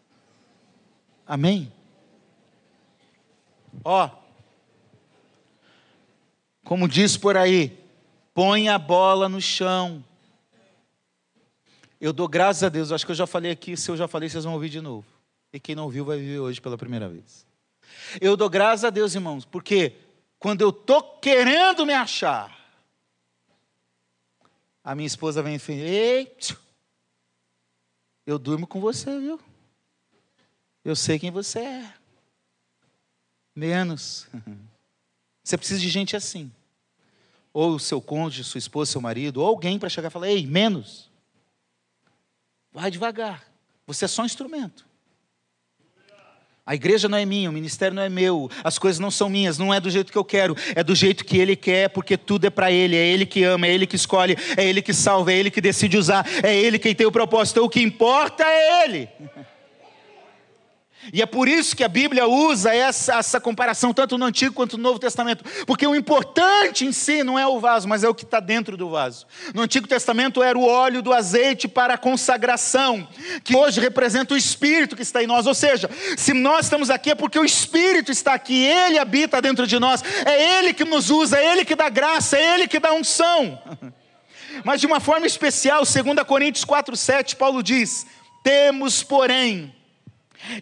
Amém? 1.27 1.73
Ó, 3.85 4.11
como 6.65 6.89
diz 6.89 7.17
por 7.17 7.37
aí, 7.37 7.79
põe 8.35 8.69
a 8.69 8.79
bola 8.79 9.29
no 9.29 9.41
chão. 9.41 10.05
Eu 12.01 12.13
dou 12.13 12.29
graças 12.29 12.63
a 12.63 12.69
Deus, 12.69 12.93
acho 12.93 13.05
que 13.05 13.13
eu 13.13 13.17
já 13.17 13.27
falei 13.27 13.51
aqui, 13.51 13.77
se 13.77 13.91
eu 13.91 13.97
já 13.97 14.09
falei, 14.09 14.29
vocês 14.29 14.45
vão 14.45 14.55
ouvir 14.55 14.71
de 14.71 14.81
novo. 14.81 15.07
E 15.53 15.61
quem 15.61 15.75
não 15.75 15.89
viu 15.89 16.05
vai 16.05 16.19
ver 16.19 16.39
hoje 16.39 16.61
pela 16.61 16.79
primeira 16.79 17.09
vez. 17.09 17.47
Eu 18.21 18.37
dou 18.37 18.49
graças 18.49 18.85
a 18.85 18.91
Deus, 18.91 19.15
irmãos, 19.15 19.45
porque 19.45 19.95
quando 20.39 20.63
eu 20.63 20.71
estou 20.71 21.03
querendo 21.19 21.85
me 21.85 21.93
achar, 21.93 22.60
a 24.83 24.95
minha 24.95 25.07
esposa 25.07 25.43
vem 25.43 25.57
e 25.57 25.59
fala: 25.59 25.79
Ei, 25.79 26.37
eu 28.27 28.39
durmo 28.39 28.67
com 28.67 28.81
você, 28.81 29.19
viu? 29.19 29.41
Eu 30.85 30.97
sei 30.97 31.19
quem 31.19 31.31
você 31.31 31.59
é. 31.61 31.95
Menos. 33.55 34.29
Você 35.43 35.57
precisa 35.57 35.81
de 35.81 35.89
gente 35.89 36.15
assim. 36.15 36.53
Ou 37.53 37.79
seu 37.79 38.01
cônjuge, 38.01 38.45
sua 38.45 38.59
esposa, 38.59 38.93
seu 38.93 39.01
marido, 39.01 39.41
ou 39.41 39.47
alguém 39.47 39.79
para 39.79 39.89
chegar 39.89 40.09
e 40.09 40.13
falar: 40.13 40.29
Ei, 40.29 40.47
menos. 40.47 41.11
Vai 42.71 42.91
devagar. 42.91 43.51
Você 43.87 44.05
é 44.05 44.09
só 44.09 44.23
um 44.23 44.27
instrumento. 44.27 44.87
A 46.71 46.75
igreja 46.77 47.09
não 47.09 47.19
é 47.19 47.27
minha, 47.27 47.51
o 47.51 47.53
ministério 47.53 47.97
não 47.97 48.03
é 48.05 48.09
meu, 48.09 48.49
as 48.63 48.79
coisas 48.79 49.01
não 49.01 49.11
são 49.11 49.29
minhas, 49.29 49.59
não 49.59 49.75
é 49.75 49.81
do 49.81 49.91
jeito 49.91 50.13
que 50.13 50.17
eu 50.17 50.25
quero, 50.25 50.57
é 50.73 50.85
do 50.85 50.95
jeito 50.95 51.25
que 51.25 51.37
Ele 51.37 51.57
quer, 51.57 51.89
porque 51.89 52.17
tudo 52.17 52.47
é 52.47 52.51
para 52.51 52.71
Ele, 52.71 52.95
é 52.95 53.05
Ele 53.09 53.27
que 53.27 53.43
ama, 53.43 53.67
é 53.67 53.75
Ele 53.75 53.89
que 53.89 53.97
escolhe, 53.97 54.39
é 54.57 54.65
Ele 54.65 54.81
que 54.81 54.95
salva, 54.95 55.33
é 55.33 55.37
Ele 55.37 55.51
que 55.51 55.61
decide 55.61 55.99
usar, 55.99 56.25
é 56.45 56.57
Ele 56.57 56.79
quem 56.79 56.95
tem 56.95 57.09
o 57.09 57.11
propósito, 57.11 57.57
então, 57.57 57.65
o 57.65 57.69
que 57.69 57.83
importa 57.83 58.45
é 58.45 58.85
Ele. 58.85 59.09
E 61.13 61.23
é 61.23 61.27
por 61.27 61.49
isso 61.49 61.75
que 61.75 61.83
a 61.83 61.89
Bíblia 61.89 62.27
usa 62.29 62.75
essa, 62.75 63.15
essa 63.15 63.41
comparação, 63.41 63.93
tanto 63.93 64.19
no 64.19 64.27
Antigo 64.27 64.55
quanto 64.55 64.77
no 64.77 64.83
Novo 64.83 64.99
Testamento, 64.99 65.43
porque 65.67 65.87
o 65.87 65.95
importante 65.95 66.85
em 66.85 66.93
si 66.93 67.25
não 67.25 67.39
é 67.39 67.47
o 67.47 67.59
vaso, 67.59 67.89
mas 67.89 68.05
é 68.05 68.09
o 68.09 68.15
que 68.15 68.25
está 68.25 68.39
dentro 68.39 68.77
do 68.77 68.91
vaso. 68.91 69.27
No 69.55 69.63
Antigo 69.63 69.89
Testamento 69.89 70.43
era 70.43 70.59
o 70.59 70.67
óleo 70.67 71.01
do 71.01 71.13
azeite 71.13 71.67
para 71.67 71.95
a 71.95 71.99
consagração, 71.99 73.09
que 73.43 73.57
hoje 73.57 73.81
representa 73.81 74.35
o 74.35 74.37
Espírito 74.37 74.95
que 74.95 75.03
está 75.03 75.23
em 75.23 75.27
nós. 75.27 75.47
Ou 75.47 75.55
seja, 75.55 75.89
se 76.19 76.35
nós 76.35 76.67
estamos 76.67 76.91
aqui 76.91 77.11
é 77.11 77.15
porque 77.15 77.39
o 77.39 77.45
Espírito 77.45 78.13
está 78.13 78.35
aqui, 78.35 78.63
ele 78.63 78.99
habita 78.99 79.41
dentro 79.41 79.67
de 79.67 79.79
nós, 79.79 80.05
é 80.27 80.59
ele 80.59 80.75
que 80.75 80.85
nos 80.85 81.09
usa, 81.09 81.39
é 81.39 81.53
ele 81.53 81.65
que 81.65 81.75
dá 81.75 81.89
graça, 81.89 82.37
é 82.37 82.55
ele 82.55 82.69
que 82.69 82.79
dá 82.79 82.93
unção. 82.93 83.59
Mas 84.65 84.81
de 84.81 84.87
uma 84.87 85.01
forma 85.01 85.27
especial, 85.27 85.83
2 85.85 86.27
Coríntios 86.27 86.65
4,7, 86.65 87.37
Paulo 87.37 87.63
diz: 87.63 88.07
Temos, 88.43 89.03
porém, 89.03 89.73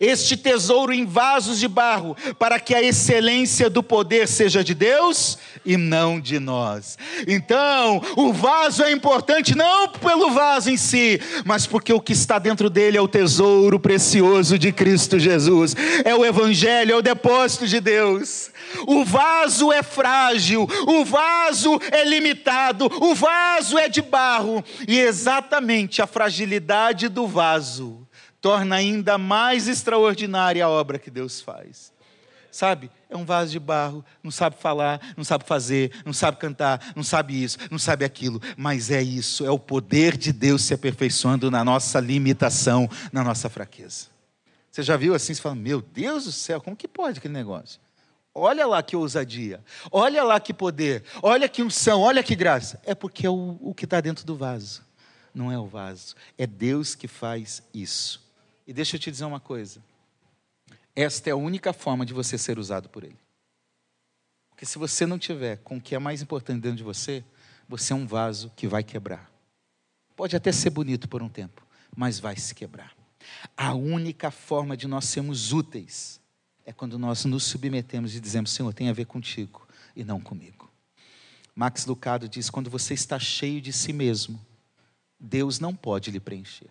este 0.01 0.37
tesouro 0.37 0.93
em 0.93 1.05
vasos 1.05 1.59
de 1.59 1.69
barro, 1.69 2.17
para 2.39 2.61
que 2.61 2.75
a 2.75 2.83
excelência 2.83 3.71
do 3.71 3.83
poder 3.83 4.29
seja 4.29 4.63
de 4.63 4.75
Deus 4.75 5.39
e 5.65 5.77
não 5.77 6.21
de 6.21 6.39
nós. 6.39 6.99
Então, 7.27 8.03
o 8.17 8.33
vaso 8.33 8.83
é 8.83 8.93
importante 8.93 9.55
não 9.55 9.89
pelo 9.89 10.31
vaso 10.31 10.71
em 10.71 10.77
si, 10.77 11.21
mas 11.45 11.67
porque 11.67 11.93
o 11.93 12.01
que 12.01 12.13
está 12.13 12.39
dentro 12.39 12.69
dele 12.69 12.97
é 12.97 13.01
o 13.01 13.09
tesouro 13.09 13.79
precioso 13.79 14.59
de 14.59 14.73
Cristo 14.73 15.19
Jesus, 15.19 15.75
é 16.05 16.15
o 16.15 16.25
Evangelho, 16.25 16.93
é 16.93 16.97
o 16.97 17.03
depósito 17.03 17.67
de 17.67 17.81
Deus. 17.81 18.51
O 18.87 19.05
vaso 19.05 19.73
é 19.73 19.83
frágil, 19.83 20.69
o 20.87 21.05
vaso 21.05 21.81
é 21.91 22.05
limitado, 22.05 22.91
o 23.01 23.15
vaso 23.15 23.79
é 23.79 23.89
de 23.89 24.03
barro, 24.03 24.63
e 24.87 24.99
exatamente 24.99 26.03
a 26.03 26.07
fragilidade 26.07 27.09
do 27.09 27.27
vaso 27.27 28.08
torna 28.41 28.77
ainda 28.77 29.19
mais 29.19 29.69
extraordinária 29.69 30.65
a 30.65 30.69
obra 30.69 30.99
que 30.99 31.11
Deus 31.11 31.41
faz. 31.41 31.93
Sabe? 32.51 32.91
É 33.11 33.17
um 33.17 33.25
vaso 33.25 33.53
de 33.53 33.59
barro, 33.59 34.05
não 34.23 34.31
sabe 34.31 34.57
falar, 34.57 35.01
não 35.17 35.25
sabe 35.25 35.45
fazer, 35.45 35.93
não 36.05 36.13
sabe 36.13 36.39
cantar, 36.39 36.93
não 36.97 37.03
sabe 37.03 37.43
isso, 37.43 37.59
não 37.71 37.79
sabe 37.79 38.05
aquilo, 38.05 38.41
mas 38.57 38.91
é 38.91 39.03
isso, 39.03 39.45
é 39.45 39.51
o 39.51 39.59
poder 39.59 40.17
de 40.17 40.33
Deus 40.33 40.63
se 40.63 40.75
aperfeiçoando 40.75 41.51
na 41.51 41.65
nossa 41.65 42.01
limitação, 42.01 42.89
na 43.13 43.23
nossa 43.23 43.49
fraqueza. 43.49 44.07
Você 44.71 44.83
já 44.83 44.97
viu 44.97 45.15
assim, 45.15 45.35
você 45.35 45.41
fala, 45.41 45.55
meu 45.55 45.81
Deus 45.81 46.25
do 46.25 46.33
céu, 46.33 46.61
como 46.61 46.77
que 46.77 46.89
pode 46.89 47.19
aquele 47.19 47.35
negócio? 47.35 47.81
Olha 48.35 48.67
lá 48.67 48.83
que 48.83 48.95
ousadia, 48.95 49.61
olha 49.91 50.23
lá 50.23 50.39
que 50.39 50.55
poder, 50.55 51.03
olha 51.23 51.49
que 51.49 51.63
unção, 51.63 52.01
olha 52.01 52.23
que 52.23 52.37
graça. 52.37 52.81
É 52.85 52.95
porque 52.95 53.27
é 53.27 53.31
o, 53.31 53.59
o 53.61 53.75
que 53.75 53.85
está 53.85 54.01
dentro 54.01 54.25
do 54.25 54.37
vaso, 54.37 54.83
não 55.35 55.51
é 55.51 55.59
o 55.59 55.67
vaso, 55.67 56.15
é 56.37 56.47
Deus 56.47 56.95
que 56.95 57.09
faz 57.09 57.63
isso. 57.75 58.28
E 58.69 58.73
deixa 58.75 58.97
eu 58.97 59.01
te 59.01 59.11
dizer 59.11 59.25
uma 59.25 59.41
coisa: 59.41 59.83
esta 60.95 61.31
é 61.31 61.33
a 61.33 61.37
única 61.37 61.73
forma 61.73 62.05
de 62.05 62.13
você 62.13 62.37
ser 62.37 62.59
usado 62.59 62.91
por 62.91 63.03
Ele. 63.03 63.19
Porque 64.51 64.67
se 64.67 64.77
você 64.77 65.07
não 65.07 65.19
tiver 65.19 65.57
com 65.59 65.79
o 65.79 65.81
que 65.81 65.95
é 65.95 65.99
mais 65.99 66.21
importante 66.21 66.61
dentro 66.61 66.77
de 66.77 66.83
você, 66.83 67.25
você 67.67 67.95
é 67.95 67.97
um 67.97 68.07
vaso 68.07 68.53
que 68.55 68.69
vai 68.69 68.85
quebrar. 68.85 69.33
Pode 70.15 70.37
até 70.37 70.53
ser 70.53 70.69
bonito 70.69 71.09
por 71.09 71.23
um 71.23 71.31
tempo, 71.31 71.67
mas 71.97 72.21
vai 72.21 72.37
se 72.37 72.55
quebrar. 72.55 72.95
A 73.57 73.73
única 73.73 74.31
forma 74.31 74.77
de 74.77 74.87
nós 74.87 75.07
sermos 75.07 75.51
úteis 75.51 76.21
é 76.67 76.73
quando 76.73 76.99
nós 76.99 77.25
nos 77.25 77.45
submetemos 77.45 78.15
e 78.15 78.21
dizemos: 78.21 78.51
Senhor, 78.51 78.75
tem 78.75 78.91
a 78.91 78.93
ver 78.93 79.07
contigo 79.07 79.67
e 79.97 80.05
não 80.05 80.21
comigo. 80.21 80.71
Max 81.55 81.87
Lucado 81.87 82.29
diz: 82.29 82.51
quando 82.51 82.69
você 82.69 82.93
está 82.93 83.19
cheio 83.19 83.63
de 83.63 83.73
si 83.73 83.95
mesmo, 83.95 84.39
Deus 85.19 85.59
não 85.59 85.75
pode 85.75 86.11
lhe 86.11 86.21
preencher. 86.21 86.69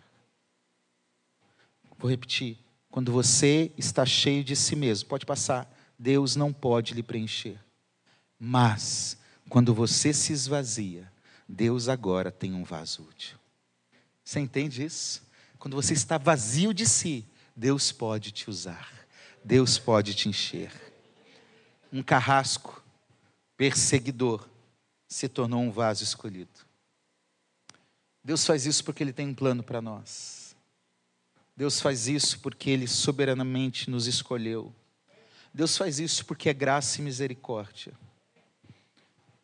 Vou 1.98 2.10
repetir. 2.10 2.58
Quando 2.90 3.12
você 3.12 3.72
está 3.78 4.06
cheio 4.06 4.44
de 4.44 4.56
si 4.56 4.76
mesmo, 4.76 5.10
pode 5.10 5.26
passar, 5.26 5.72
Deus 5.98 6.36
não 6.36 6.54
pode 6.54 6.94
lhe 6.94 7.04
preencher. 7.04 7.60
Mas, 8.40 9.18
quando 9.50 9.74
você 9.74 10.14
se 10.14 10.32
esvazia, 10.32 11.12
Deus 11.48 11.90
agora 11.90 12.32
tem 12.32 12.54
um 12.54 12.64
vaso 12.64 13.04
útil. 13.04 13.38
Você 14.24 14.40
entende 14.40 14.84
isso? 14.84 15.24
Quando 15.58 15.76
você 15.76 15.94
está 15.94 16.18
vazio 16.18 16.74
de 16.74 16.86
si, 16.86 17.26
Deus 17.56 17.92
pode 17.92 18.32
te 18.32 18.50
usar. 18.50 18.92
Deus 19.44 19.80
pode 19.80 20.14
te 20.14 20.30
encher. 20.30 20.72
Um 21.92 22.04
carrasco 22.04 22.84
perseguidor 23.56 24.48
se 25.08 25.28
tornou 25.28 25.62
um 25.62 25.72
vaso 25.72 26.04
escolhido. 26.04 26.68
Deus 28.24 28.46
faz 28.46 28.66
isso 28.66 28.84
porque 28.84 29.02
Ele 29.02 29.14
tem 29.14 29.28
um 29.28 29.34
plano 29.34 29.64
para 29.64 29.82
nós. 29.82 30.37
Deus 31.58 31.82
faz 31.82 32.08
isso 32.08 32.40
porque 32.40 32.70
Ele 32.70 32.88
soberanamente 32.88 33.90
nos 33.90 34.06
escolheu. 34.06 34.72
Deus 35.52 35.76
faz 35.76 36.00
isso 36.00 36.24
porque 36.24 36.50
é 36.50 36.54
graça 36.54 37.02
e 37.02 37.04
misericórdia. 37.04 37.94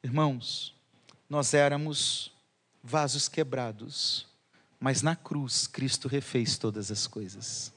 Irmãos, 0.03 0.75
nós 1.27 1.55
éramos 1.55 2.31
vasos 2.83 3.27
quebrados, 3.27 4.27
mas 4.79 5.01
na 5.01 5.15
cruz 5.15 5.65
Cristo 5.65 6.07
refez 6.07 6.55
todas 6.55 6.91
as 6.91 7.07
coisas. 7.07 7.73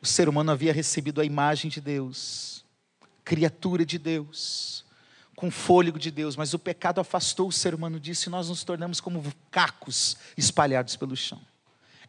O 0.00 0.06
ser 0.06 0.26
humano 0.26 0.50
havia 0.50 0.72
recebido 0.72 1.20
a 1.20 1.24
imagem 1.24 1.70
de 1.70 1.82
Deus, 1.82 2.64
criatura 3.22 3.84
de 3.84 3.98
Deus, 3.98 4.86
com 5.36 5.50
fôlego 5.50 5.98
de 5.98 6.10
Deus, 6.10 6.34
mas 6.34 6.54
o 6.54 6.58
pecado 6.58 6.98
afastou 6.98 7.48
o 7.48 7.52
ser 7.52 7.74
humano 7.74 8.00
disso 8.00 8.30
e 8.30 8.32
nós 8.32 8.48
nos 8.48 8.64
tornamos 8.64 9.02
como 9.02 9.22
cacos 9.50 10.16
espalhados 10.34 10.96
pelo 10.96 11.14
chão. 11.14 11.49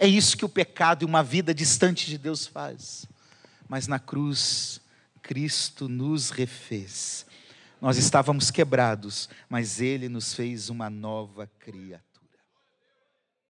É 0.03 0.07
isso 0.07 0.35
que 0.35 0.43
o 0.43 0.49
pecado 0.49 1.03
e 1.03 1.05
uma 1.05 1.21
vida 1.21 1.53
distante 1.53 2.07
de 2.07 2.17
Deus 2.17 2.47
faz. 2.47 3.05
Mas 3.69 3.85
na 3.85 3.99
cruz, 3.99 4.81
Cristo 5.21 5.87
nos 5.87 6.31
refez. 6.31 7.23
Nós 7.79 7.97
estávamos 7.97 8.49
quebrados, 8.49 9.29
mas 9.47 9.79
Ele 9.79 10.09
nos 10.09 10.33
fez 10.33 10.71
uma 10.71 10.89
nova 10.89 11.45
criatura. 11.59 12.11